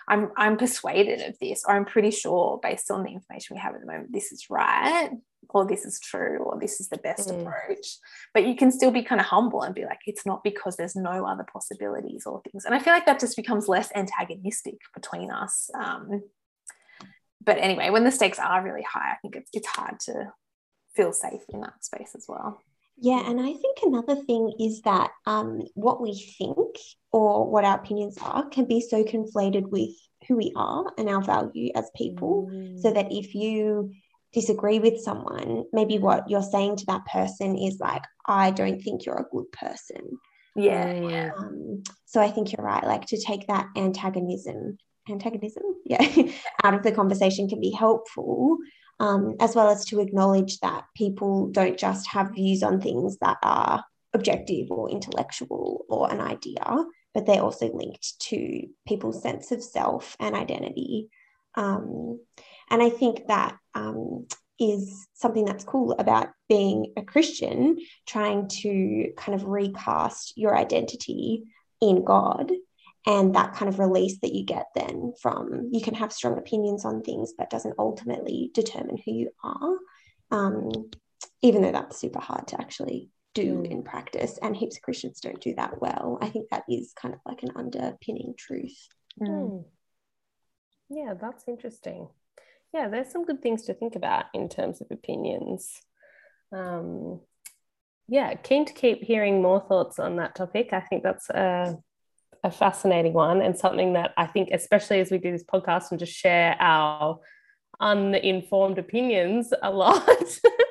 I'm 0.08 0.32
I'm 0.36 0.56
persuaded 0.56 1.20
of 1.22 1.38
this, 1.38 1.62
or 1.66 1.74
I'm 1.74 1.84
pretty 1.84 2.10
sure 2.10 2.58
based 2.62 2.90
on 2.90 3.04
the 3.04 3.12
information 3.12 3.54
we 3.54 3.60
have 3.60 3.74
at 3.74 3.80
the 3.80 3.86
moment, 3.86 4.12
this 4.12 4.32
is 4.32 4.46
right, 4.50 5.10
or 5.50 5.66
this 5.66 5.84
is 5.84 6.00
true, 6.00 6.38
or 6.38 6.58
this 6.58 6.80
is 6.80 6.88
the 6.88 6.98
best 6.98 7.28
mm. 7.28 7.40
approach. 7.40 7.98
But 8.34 8.46
you 8.46 8.56
can 8.56 8.70
still 8.70 8.90
be 8.90 9.02
kind 9.02 9.20
of 9.20 9.26
humble 9.26 9.62
and 9.62 9.74
be 9.74 9.84
like, 9.84 10.00
it's 10.06 10.24
not 10.24 10.42
because 10.44 10.76
there's 10.76 10.96
no 10.96 11.26
other 11.26 11.44
possibilities 11.52 12.24
or 12.26 12.40
things. 12.42 12.64
And 12.64 12.74
I 12.74 12.78
feel 12.78 12.92
like 12.92 13.06
that 13.06 13.20
just 13.20 13.36
becomes 13.36 13.68
less 13.68 13.90
antagonistic 13.94 14.78
between 14.94 15.30
us. 15.30 15.70
Um, 15.74 16.22
but 17.44 17.58
anyway, 17.58 17.90
when 17.90 18.04
the 18.04 18.12
stakes 18.12 18.38
are 18.38 18.64
really 18.64 18.82
high, 18.82 19.12
I 19.12 19.16
think 19.20 19.36
it's 19.36 19.50
it's 19.52 19.66
hard 19.66 20.00
to 20.00 20.32
feel 20.94 21.12
safe 21.12 21.42
in 21.48 21.60
that 21.60 21.84
space 21.84 22.14
as 22.14 22.26
well. 22.28 22.60
Yeah, 22.98 23.28
and 23.28 23.40
I 23.40 23.52
think 23.52 23.78
another 23.82 24.16
thing 24.16 24.52
is 24.60 24.82
that 24.82 25.10
um, 25.26 25.62
what 25.74 26.00
we 26.00 26.14
think 26.38 26.76
or 27.10 27.50
what 27.50 27.64
our 27.64 27.78
opinions 27.78 28.16
are 28.22 28.48
can 28.48 28.66
be 28.66 28.80
so 28.80 29.02
conflated 29.02 29.68
with 29.70 29.90
who 30.28 30.36
we 30.36 30.52
are 30.54 30.92
and 30.98 31.08
our 31.08 31.22
value 31.22 31.72
as 31.74 31.90
people. 31.96 32.48
Mm. 32.52 32.78
So 32.80 32.92
that 32.92 33.10
if 33.10 33.34
you 33.34 33.92
disagree 34.32 34.78
with 34.78 35.00
someone, 35.00 35.64
maybe 35.72 35.98
what 35.98 36.28
you're 36.28 36.42
saying 36.42 36.76
to 36.76 36.86
that 36.86 37.04
person 37.06 37.56
is 37.56 37.78
like, 37.80 38.02
I 38.26 38.50
don't 38.50 38.80
think 38.80 39.04
you're 39.04 39.20
a 39.20 39.34
good 39.34 39.50
person. 39.52 40.18
Yeah, 40.54 40.92
yeah. 40.92 41.30
Um, 41.38 41.82
so 42.06 42.20
I 42.20 42.30
think 42.30 42.52
you're 42.52 42.64
right. 42.64 42.84
Like 42.84 43.06
to 43.06 43.20
take 43.20 43.46
that 43.48 43.66
antagonism, 43.76 44.78
antagonism, 45.08 45.62
yeah, 45.84 46.06
out 46.62 46.74
of 46.74 46.82
the 46.82 46.92
conversation 46.92 47.48
can 47.48 47.60
be 47.60 47.70
helpful 47.70 48.58
um, 49.02 49.34
as 49.40 49.54
well 49.56 49.68
as 49.68 49.84
to 49.86 50.00
acknowledge 50.00 50.60
that 50.60 50.84
people 50.96 51.48
don't 51.48 51.76
just 51.76 52.06
have 52.08 52.34
views 52.34 52.62
on 52.62 52.80
things 52.80 53.18
that 53.18 53.36
are 53.42 53.84
objective 54.14 54.70
or 54.70 54.90
intellectual 54.90 55.84
or 55.88 56.10
an 56.10 56.20
idea, 56.20 56.64
but 57.12 57.26
they're 57.26 57.42
also 57.42 57.72
linked 57.72 58.20
to 58.20 58.68
people's 58.86 59.20
sense 59.20 59.50
of 59.50 59.62
self 59.62 60.16
and 60.20 60.36
identity. 60.36 61.08
Um, 61.56 62.20
and 62.70 62.82
I 62.82 62.90
think 62.90 63.26
that 63.28 63.56
um, 63.74 64.26
is 64.58 65.06
something 65.14 65.44
that's 65.44 65.64
cool 65.64 65.92
about 65.98 66.28
being 66.48 66.92
a 66.96 67.02
Christian, 67.02 67.78
trying 68.06 68.48
to 68.62 69.12
kind 69.16 69.34
of 69.34 69.46
recast 69.46 70.34
your 70.36 70.56
identity 70.56 71.44
in 71.80 72.04
God 72.04 72.52
and 73.06 73.34
that 73.34 73.54
kind 73.54 73.68
of 73.68 73.78
release 73.78 74.18
that 74.20 74.34
you 74.34 74.44
get 74.44 74.66
then 74.74 75.12
from 75.20 75.70
you 75.72 75.80
can 75.80 75.94
have 75.94 76.12
strong 76.12 76.38
opinions 76.38 76.84
on 76.84 77.02
things 77.02 77.32
but 77.36 77.50
doesn't 77.50 77.74
ultimately 77.78 78.50
determine 78.54 78.96
who 79.04 79.12
you 79.12 79.30
are 79.42 79.76
um, 80.30 80.70
even 81.42 81.62
though 81.62 81.72
that's 81.72 81.98
super 81.98 82.20
hard 82.20 82.46
to 82.48 82.60
actually 82.60 83.10
do 83.34 83.62
mm. 83.62 83.70
in 83.70 83.82
practice 83.82 84.38
and 84.42 84.56
heaps 84.56 84.76
of 84.76 84.82
christians 84.82 85.20
don't 85.20 85.40
do 85.40 85.54
that 85.54 85.80
well 85.80 86.18
i 86.20 86.28
think 86.28 86.48
that 86.50 86.64
is 86.68 86.92
kind 86.94 87.14
of 87.14 87.20
like 87.26 87.42
an 87.42 87.50
underpinning 87.56 88.34
truth 88.36 88.86
mm. 89.20 89.28
mm. 89.28 89.64
yeah 90.88 91.14
that's 91.20 91.48
interesting 91.48 92.08
yeah 92.72 92.88
there's 92.88 93.10
some 93.10 93.24
good 93.24 93.42
things 93.42 93.62
to 93.62 93.74
think 93.74 93.96
about 93.96 94.26
in 94.34 94.48
terms 94.48 94.80
of 94.80 94.86
opinions 94.90 95.70
um, 96.52 97.20
yeah 98.08 98.34
keen 98.34 98.64
to 98.64 98.72
keep 98.72 99.02
hearing 99.02 99.40
more 99.42 99.60
thoughts 99.60 99.98
on 99.98 100.16
that 100.16 100.34
topic 100.34 100.70
i 100.72 100.80
think 100.80 101.02
that's 101.02 101.28
a 101.30 101.76
a 102.44 102.50
fascinating 102.50 103.12
one 103.12 103.40
and 103.40 103.56
something 103.56 103.92
that 103.92 104.12
I 104.16 104.26
think, 104.26 104.50
especially 104.52 105.00
as 105.00 105.10
we 105.10 105.18
do 105.18 105.30
this 105.30 105.44
podcast 105.44 105.90
and 105.90 105.98
just 105.98 106.12
share 106.12 106.56
our 106.58 107.20
uninformed 107.80 108.78
opinions 108.78 109.52
a 109.62 109.70
lot, 109.70 110.08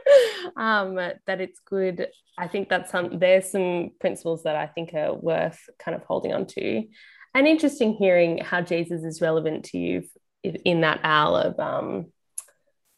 um, 0.58 0.96
that 0.96 1.42
it's 1.42 1.60
good. 1.66 2.08
I 2.38 2.48
think 2.48 2.70
that's 2.70 2.92
some, 2.92 3.20
there's 3.20 3.52
some 3.52 3.92
principles 4.00 4.44
that 4.44 4.56
I 4.56 4.68
think 4.68 4.94
are 4.94 5.14
worth 5.14 5.60
kind 5.80 5.96
of 5.96 6.04
holding 6.04 6.34
on 6.34 6.46
to. 6.48 6.84
And 7.34 7.48
interesting 7.48 7.94
hearing 7.94 8.40
how 8.40 8.62
Jesus 8.62 9.04
is 9.04 9.22
relevant 9.22 9.66
to 9.66 9.78
you 9.78 10.04
in 10.44 10.82
that 10.82 11.00
hour 11.04 11.40
of 11.40 11.60
um, 11.60 12.08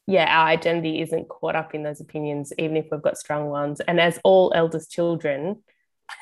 yeah, 0.07 0.25
our 0.37 0.47
identity 0.47 1.01
isn't 1.01 1.29
caught 1.29 1.55
up 1.55 1.73
in 1.73 1.83
those 1.83 2.01
opinions, 2.01 2.51
even 2.57 2.75
if 2.77 2.87
we've 2.91 3.01
got 3.01 3.17
strong 3.17 3.47
ones. 3.49 3.79
And 3.81 3.99
as 4.01 4.19
all 4.23 4.51
eldest 4.55 4.91
children, 4.91 5.63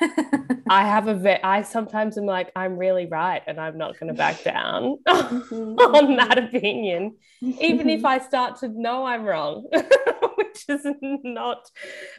I 0.70 0.84
have 0.86 1.08
a 1.08 1.14
ve- 1.14 1.42
I 1.42 1.62
sometimes 1.62 2.16
am 2.16 2.24
like, 2.26 2.52
I'm 2.54 2.76
really 2.78 3.06
right, 3.06 3.42
and 3.46 3.60
I'm 3.60 3.76
not 3.78 3.98
going 3.98 4.08
to 4.08 4.14
back 4.16 4.42
down 4.44 4.98
on 5.08 6.16
that 6.16 6.38
opinion, 6.38 7.16
even 7.60 7.88
if 7.90 8.04
I 8.04 8.18
start 8.20 8.60
to 8.60 8.68
know 8.68 9.04
I'm 9.04 9.24
wrong, 9.24 9.66
which 10.36 10.64
is 10.68 10.86
not 11.02 11.68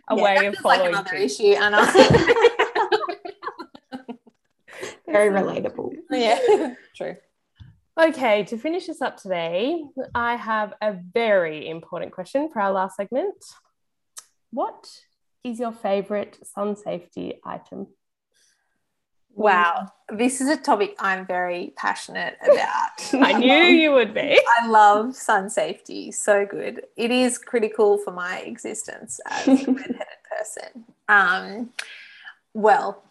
a 0.09 0.15
Yeah, 0.17 0.23
way 0.23 0.45
of 0.47 0.53
feels 0.55 0.65
like 0.65 0.79
following. 0.79 0.93
another 0.95 1.09
things. 1.11 1.39
issue, 1.39 1.53
Anna. 1.53 1.85
Very 5.07 5.29
relatable. 5.29 5.91
yeah, 6.11 6.73
true. 6.95 7.15
Okay, 7.99 8.43
to 8.45 8.58
finish 8.58 8.89
us 8.89 9.01
up 9.01 9.17
today, 9.17 9.84
I 10.15 10.36
have 10.36 10.73
a 10.82 10.93
very 11.13 11.69
important 11.69 12.12
question 12.12 12.49
for 12.49 12.60
our 12.60 12.71
last 12.71 12.95
segment. 12.95 13.36
What 14.49 14.89
is 15.43 15.60
your 15.60 15.71
favorite 15.71 16.39
sun 16.43 16.75
safety 16.75 17.39
item? 17.45 17.88
Wow, 19.36 19.91
this 20.12 20.41
is 20.41 20.47
a 20.47 20.58
topic 20.58 20.95
I'm 20.97 21.27
very 21.27 21.73
passionate 21.75 22.38
about. 22.43 23.13
I 23.13 23.34
knew 23.34 23.63
you 23.63 23.91
would 23.91 24.13
be. 24.13 24.39
I 24.62 24.67
love 24.67 25.15
sun 25.15 25.51
safety. 25.51 26.12
So 26.12 26.47
good. 26.47 26.86
It 26.97 27.12
is 27.12 27.38
critical 27.38 27.99
for 27.99 28.12
my 28.12 28.39
existence 28.39 29.19
as 29.29 29.47
a 29.47 29.51
redheaded 29.71 30.08
person. 30.36 30.86
Um, 31.08 31.69
well, 32.56 33.03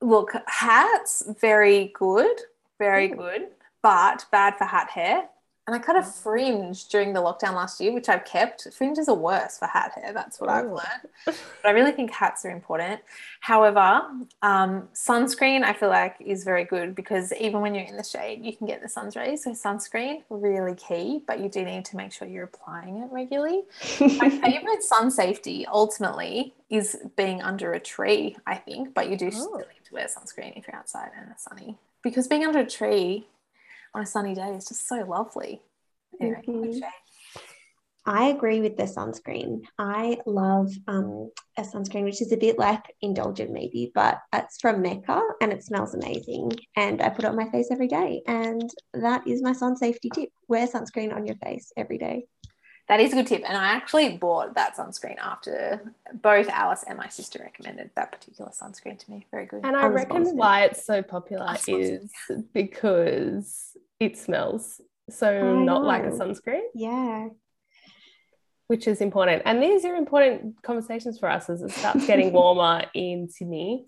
look, 0.00 0.32
hats, 0.46 1.22
very 1.40 1.92
good, 1.94 2.36
very 2.78 3.08
good, 3.08 3.48
but 3.84 4.24
bad 4.32 4.56
for 4.56 4.64
hat 4.64 4.88
hair. 4.90 5.28
And 5.66 5.74
I 5.74 5.78
cut 5.78 5.96
a 5.96 6.02
fringe 6.02 6.88
during 6.88 7.14
the 7.14 7.20
lockdown 7.20 7.54
last 7.54 7.80
year, 7.80 7.90
which 7.92 8.10
I've 8.10 8.26
kept. 8.26 8.68
Fringes 8.74 9.08
are 9.08 9.14
worse 9.14 9.56
for 9.58 9.64
hat 9.66 9.92
hair. 9.94 10.12
That's 10.12 10.38
what 10.38 10.50
I've 10.50 10.66
learned. 10.66 11.08
But 11.24 11.36
I 11.64 11.70
really 11.70 11.92
think 11.92 12.10
hats 12.10 12.44
are 12.44 12.50
important. 12.50 13.00
However, 13.40 14.02
um, 14.42 14.88
sunscreen 14.92 15.62
I 15.62 15.72
feel 15.72 15.88
like 15.88 16.16
is 16.20 16.44
very 16.44 16.64
good 16.64 16.94
because 16.94 17.32
even 17.40 17.62
when 17.62 17.74
you're 17.74 17.86
in 17.86 17.96
the 17.96 18.04
shade, 18.04 18.44
you 18.44 18.54
can 18.54 18.66
get 18.66 18.82
the 18.82 18.90
sun's 18.90 19.16
rays. 19.16 19.44
So 19.44 19.52
sunscreen 19.52 20.22
really 20.28 20.74
key, 20.74 21.22
but 21.26 21.40
you 21.40 21.48
do 21.48 21.64
need 21.64 21.86
to 21.86 21.96
make 21.96 22.12
sure 22.12 22.28
you're 22.28 22.44
applying 22.44 22.98
it 22.98 23.08
regularly. 23.10 23.62
My 24.18 24.28
favorite 24.44 24.82
sun 24.82 25.10
safety 25.10 25.64
ultimately 25.66 26.52
is 26.68 26.98
being 27.16 27.40
under 27.40 27.72
a 27.72 27.80
tree. 27.80 28.36
I 28.46 28.56
think, 28.56 28.92
but 28.92 29.08
you 29.08 29.16
do 29.16 29.30
still 29.30 29.54
Oh. 29.54 29.58
need 29.58 29.84
to 29.86 29.94
wear 29.94 30.08
sunscreen 30.08 30.58
if 30.58 30.66
you're 30.68 30.76
outside 30.76 31.10
and 31.18 31.30
it's 31.30 31.44
sunny 31.44 31.78
because 32.02 32.28
being 32.28 32.44
under 32.44 32.58
a 32.58 32.66
tree 32.66 33.26
on 33.94 34.02
a 34.02 34.06
sunny 34.06 34.34
day 34.34 34.50
is 34.54 34.66
just 34.66 34.88
so 34.88 34.96
lovely. 35.04 35.62
Anyway, 36.20 36.42
Mhm. 36.46 36.80
I 38.06 38.26
agree 38.26 38.60
with 38.60 38.76
the 38.76 38.84
sunscreen. 38.84 39.62
I 39.78 40.20
love 40.26 40.70
um, 40.86 41.30
a 41.56 41.62
sunscreen 41.62 42.04
which 42.04 42.20
is 42.20 42.32
a 42.32 42.36
bit 42.36 42.58
like 42.58 42.94
indulgent, 43.00 43.50
maybe, 43.50 43.92
but 43.94 44.20
it's 44.32 44.60
from 44.60 44.82
Mecca 44.82 45.22
and 45.40 45.52
it 45.52 45.64
smells 45.64 45.94
amazing. 45.94 46.52
And 46.76 47.00
I 47.00 47.08
put 47.08 47.24
it 47.24 47.28
on 47.28 47.36
my 47.36 47.48
face 47.50 47.68
every 47.70 47.88
day. 47.88 48.22
And 48.26 48.68
that 48.92 49.26
is 49.26 49.42
my 49.42 49.54
sun 49.54 49.76
safety 49.76 50.10
tip 50.10 50.28
wear 50.48 50.66
sunscreen 50.66 51.14
on 51.14 51.26
your 51.26 51.36
face 51.36 51.72
every 51.76 51.96
day. 51.96 52.26
That 52.88 53.00
is 53.00 53.12
a 53.12 53.16
good 53.16 53.26
tip. 53.26 53.42
And 53.46 53.56
I 53.56 53.68
actually 53.68 54.18
bought 54.18 54.56
that 54.56 54.76
sunscreen 54.76 55.16
after 55.18 55.94
both 56.12 56.50
Alice 56.50 56.84
and 56.86 56.98
my 56.98 57.08
sister 57.08 57.38
recommended 57.42 57.90
that 57.96 58.12
particular 58.12 58.50
sunscreen 58.50 58.98
to 58.98 59.10
me. 59.10 59.26
Very 59.30 59.46
good. 59.46 59.64
And 59.64 59.74
I 59.74 59.86
reckon 59.86 60.36
why 60.36 60.64
it's 60.64 60.84
so 60.84 61.02
popular 61.02 61.56
is 61.66 62.14
because 62.52 63.74
it 64.00 64.16
smells 64.16 64.80
so 65.10 65.54
not 65.58 65.84
like 65.84 66.04
a 66.04 66.10
sunscreen, 66.10 66.62
Yeah. 66.74 67.28
which 68.68 68.86
is 68.88 69.00
important. 69.00 69.42
And 69.44 69.62
these 69.62 69.84
are 69.84 69.94
important 69.94 70.62
conversations 70.62 71.18
for 71.18 71.28
us 71.28 71.50
as 71.50 71.62
it 71.62 71.70
starts 71.70 72.06
getting 72.06 72.32
warmer 72.38 72.84
in 72.94 73.28
Sydney. 73.28 73.86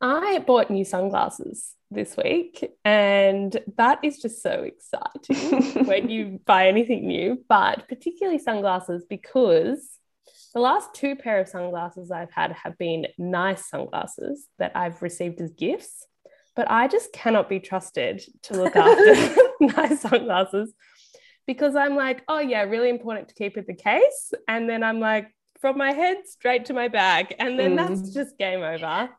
I 0.00 0.38
bought 0.46 0.70
new 0.70 0.84
sunglasses 0.84 1.74
this 1.90 2.16
week, 2.16 2.72
and 2.84 3.56
that 3.76 4.00
is 4.04 4.20
just 4.20 4.42
so 4.42 4.64
exciting 4.64 5.86
when 5.86 6.08
you 6.10 6.40
buy 6.46 6.68
anything 6.68 7.06
new, 7.06 7.42
but 7.48 7.88
particularly 7.88 8.38
sunglasses 8.38 9.04
because 9.08 9.88
the 10.52 10.60
last 10.60 10.94
two 10.94 11.16
pair 11.16 11.40
of 11.40 11.48
sunglasses 11.48 12.10
I've 12.10 12.30
had 12.32 12.52
have 12.52 12.76
been 12.78 13.06
nice 13.18 13.68
sunglasses 13.68 14.46
that 14.58 14.72
I've 14.76 15.02
received 15.02 15.40
as 15.40 15.52
gifts, 15.52 16.06
but 16.56 16.70
I 16.70 16.88
just 16.88 17.12
cannot 17.12 17.48
be 17.48 17.60
trusted 17.60 18.22
to 18.44 18.54
look 18.54 18.76
after 18.76 19.34
my 19.60 19.94
sunglasses 19.94 20.72
because 21.46 21.76
I'm 21.76 21.96
like, 21.96 22.22
oh 22.28 22.38
yeah, 22.38 22.62
really 22.62 22.88
important 22.88 23.28
to 23.28 23.34
keep 23.34 23.56
in 23.56 23.64
the 23.66 23.74
case, 23.74 24.32
and 24.48 24.68
then 24.68 24.82
I'm 24.82 25.00
like, 25.00 25.28
from 25.60 25.78
my 25.78 25.92
head 25.92 26.18
straight 26.26 26.66
to 26.66 26.74
my 26.74 26.88
bag, 26.88 27.34
and 27.38 27.58
then 27.58 27.76
that's 27.76 28.00
Mm. 28.02 28.14
just 28.14 28.38
game 28.38 28.62
over. 28.62 29.10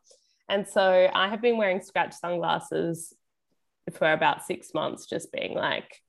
And 0.48 0.66
so 0.66 1.10
I 1.12 1.28
have 1.28 1.42
been 1.42 1.56
wearing 1.56 1.80
scratch 1.80 2.14
sunglasses 2.14 3.12
for 3.92 4.12
about 4.12 4.44
six 4.44 4.72
months, 4.74 5.06
just 5.06 5.32
being 5.32 5.54
like, 5.54 6.00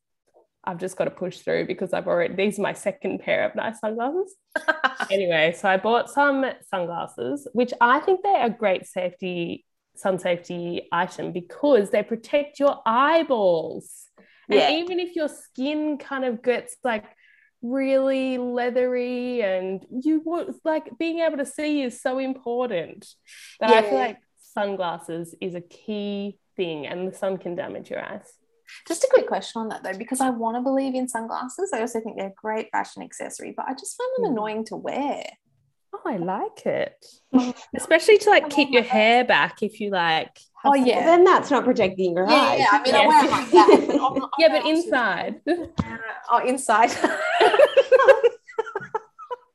I've 0.64 0.78
just 0.80 0.98
got 0.98 1.06
to 1.06 1.12
push 1.12 1.40
through 1.40 1.66
because 1.66 1.94
I've 1.94 2.08
already, 2.08 2.36
these 2.36 2.60
are 2.60 2.62
my 2.62 2.74
second 2.74 3.20
pair 3.20 3.46
of 3.46 3.56
nice 3.56 3.80
sunglasses. 3.80 4.36
anyway, 5.12 5.56
so 5.58 5.70
I 5.70 5.78
bought 5.78 6.10
some 6.10 6.46
sunglasses, 6.70 7.48
which 7.54 7.74
I 7.80 8.00
think 8.00 8.22
they're 8.22 8.46
a 8.46 8.50
great 8.50 8.86
safety, 8.86 9.66
sun 10.00 10.20
safety 10.20 10.88
item 10.92 11.32
because 11.32 11.90
they 11.90 12.04
protect 12.04 12.60
your 12.60 12.82
eyeballs. 12.86 14.06
And 14.50 14.76
even 14.76 15.00
if 15.00 15.16
your 15.16 15.28
skin 15.28 15.98
kind 15.98 16.24
of 16.24 16.42
gets 16.42 16.78
like 16.84 17.06
really 17.62 18.38
leathery 18.38 19.42
and 19.42 19.86
you 19.90 20.22
want 20.24 20.56
like 20.64 20.98
being 20.98 21.20
able 21.20 21.38
to 21.38 21.46
see 21.46 21.82
is 21.82 22.02
so 22.02 22.18
important 22.20 23.06
that 23.60 23.70
I 23.72 23.82
feel 23.90 23.98
like 23.98 24.18
sunglasses 24.40 25.36
is 25.42 25.56
a 25.56 25.62
key 25.62 26.40
thing 26.56 26.88
and 26.88 27.12
the 27.12 27.16
sun 27.18 27.38
can 27.38 27.56
damage 27.56 27.90
your 27.90 28.04
eyes. 28.04 28.32
Just 28.88 29.04
a 29.04 29.10
quick 29.14 29.28
question 29.28 29.62
on 29.62 29.70
that 29.70 29.84
though, 29.84 29.98
because 29.98 30.22
I 30.22 30.30
want 30.30 30.56
to 30.58 30.62
believe 30.62 30.94
in 30.96 31.08
sunglasses. 31.08 31.72
I 31.74 31.82
also 31.82 32.00
think 32.00 32.18
they're 32.18 32.28
a 32.28 32.34
great 32.42 32.70
fashion 32.72 33.02
accessory, 33.02 33.54
but 33.56 33.66
I 33.68 33.74
just 33.74 33.98
find 33.98 34.10
them 34.18 34.26
Mm. 34.26 34.32
annoying 34.34 34.66
to 34.66 34.76
wear. 34.76 35.24
Oh, 35.94 36.02
I 36.06 36.18
like 36.18 36.66
it. 36.66 37.06
Mm-hmm. 37.34 37.52
Especially 37.76 38.18
to 38.20 38.30
like 38.30 38.50
keep 38.50 38.70
your 38.72 38.84
hair 38.84 39.24
back 39.24 39.64
if 39.64 39.80
you 39.80 39.90
like. 39.90 40.38
Oh, 40.66 40.74
have- 40.74 40.86
yeah. 40.88 41.04
Then 41.06 41.24
that's 41.24 41.50
not 41.52 41.64
protecting 41.64 42.14
your 42.16 42.28
Yeah, 42.30 42.36
eyes. 42.36 42.60
yeah. 42.60 42.68
I 42.72 42.82
mean, 42.84 42.96
I 42.96 43.02
Yeah. 43.02 43.08
wear 43.08 43.30
like 43.32 43.52
that. 43.52 43.86
but 43.88 44.00
on 44.00 44.14
the- 44.20 44.30
Yeah, 44.38 44.46
on 44.48 44.52
but 44.52 44.64
the- 44.64 44.70
inside. 44.70 45.42
Oh, 46.30 46.38
inside. 46.46 46.92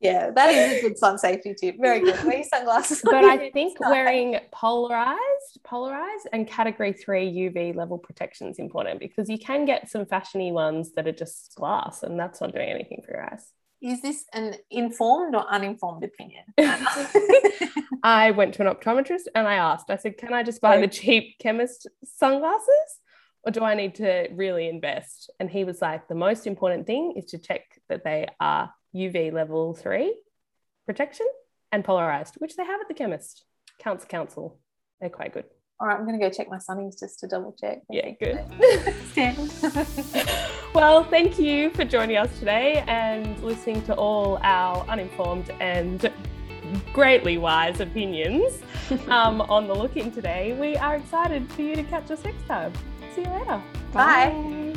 yeah, 0.01 0.31
that 0.35 0.49
is 0.53 0.79
a 0.79 0.81
good 0.89 0.99
sun 0.99 1.17
safety 1.19 1.55
tip. 1.55 1.77
Very 1.81 2.01
good. 2.01 2.23
Wear 2.25 2.37
your 2.37 2.45
sunglasses. 2.45 3.03
but 3.05 3.15
I 3.25 3.51
think 3.53 3.77
inside. 3.79 3.91
wearing 3.91 4.39
polarized, 4.51 5.61
polarized 5.65 6.29
and 6.33 6.47
category 6.49 6.93
three 6.93 7.31
UV 7.31 7.75
level 7.77 7.99
protection 7.99 8.49
is 8.49 8.59
important 8.59 8.99
because 9.01 9.29
you 9.29 9.39
can 9.39 9.65
get 9.65 9.89
some 9.91 10.05
fashiony 10.07 10.51
ones 10.53 10.93
that 10.95 11.07
are 11.07 11.13
just 11.13 11.55
glass 11.57 12.03
and 12.03 12.19
that's 12.19 12.41
not 12.41 12.53
doing 12.53 12.69
anything 12.69 13.03
for 13.07 13.13
your 13.15 13.25
eyes. 13.33 13.47
Is 13.83 14.01
this 14.01 14.25
an 14.33 14.55
informed 14.71 15.35
or 15.35 15.45
uninformed 15.51 16.05
opinion? 16.05 16.45
I 18.05 18.31
went 18.31 18.55
to 18.55 18.67
an 18.67 18.73
optometrist 18.73 19.27
and 19.35 19.49
I 19.49 19.55
asked, 19.55 19.91
I 19.91 19.97
said, 19.97 20.17
can 20.17 20.33
I 20.33 20.45
just 20.45 20.61
buy 20.61 20.81
the 20.81 20.87
cheap 20.87 21.37
chemist 21.41 21.89
sunglasses 22.05 23.01
or 23.43 23.51
do 23.51 23.65
I 23.65 23.75
need 23.75 23.97
to 23.97 24.29
really 24.33 24.69
invest? 24.69 25.31
And 25.41 25.51
he 25.51 25.65
was 25.65 25.83
like, 25.83 26.07
the 26.07 26.15
most 26.15 26.47
important 26.47 26.87
thing 26.87 27.15
is 27.17 27.25
to 27.27 27.39
check 27.39 27.63
that 27.89 28.05
they 28.05 28.29
are 28.39 28.73
UV 28.95 29.33
level 29.33 29.75
three 29.75 30.15
protection 30.87 31.27
and 31.73 31.85
polarized, 31.85 32.37
which 32.39 32.55
they 32.55 32.65
have 32.65 32.81
at 32.81 32.89
the 32.89 32.95
chemist. 32.95 33.45
Cancer 33.79 34.07
Council. 34.07 34.61
They're 35.01 35.11
quite 35.11 35.35
good. 35.35 35.47
All 35.83 35.89
right, 35.89 35.99
I'm 35.99 36.07
going 36.07 36.19
to 36.19 36.25
go 36.25 36.31
check 36.31 36.49
my 36.49 36.59
sunnies 36.59 36.99
just 36.99 37.19
to 37.21 37.27
double 37.27 37.57
check. 37.61 37.83
Yeah, 37.91 38.11
good. 38.11 38.39
Well, 40.75 41.05
thank 41.05 41.39
you 41.39 41.69
for 41.71 41.85
joining 41.85 42.17
us 42.17 42.31
today 42.39 42.83
and 42.87 43.39
listening 43.43 43.83
to 43.83 43.95
all 43.95 44.39
our 44.43 44.87
uninformed 44.89 45.51
and 45.61 46.11
greatly 46.95 47.37
wise 47.37 47.81
opinions 47.81 48.63
um, 49.09 49.43
on 49.43 49.67
the 49.69 49.75
look 49.75 49.99
in 49.99 50.11
today. 50.11 50.57
We 50.59 50.77
are 50.77 50.97
excited 50.97 51.51
for 51.53 51.61
you 51.61 51.77
to 51.77 51.83
catch 51.83 52.11
us 52.11 52.25
next 52.25 52.47
time. 52.47 52.73
See 53.15 53.21
you 53.21 53.29
later. 53.29 53.63
Bye. 53.93 54.31
Bye. 54.31 54.72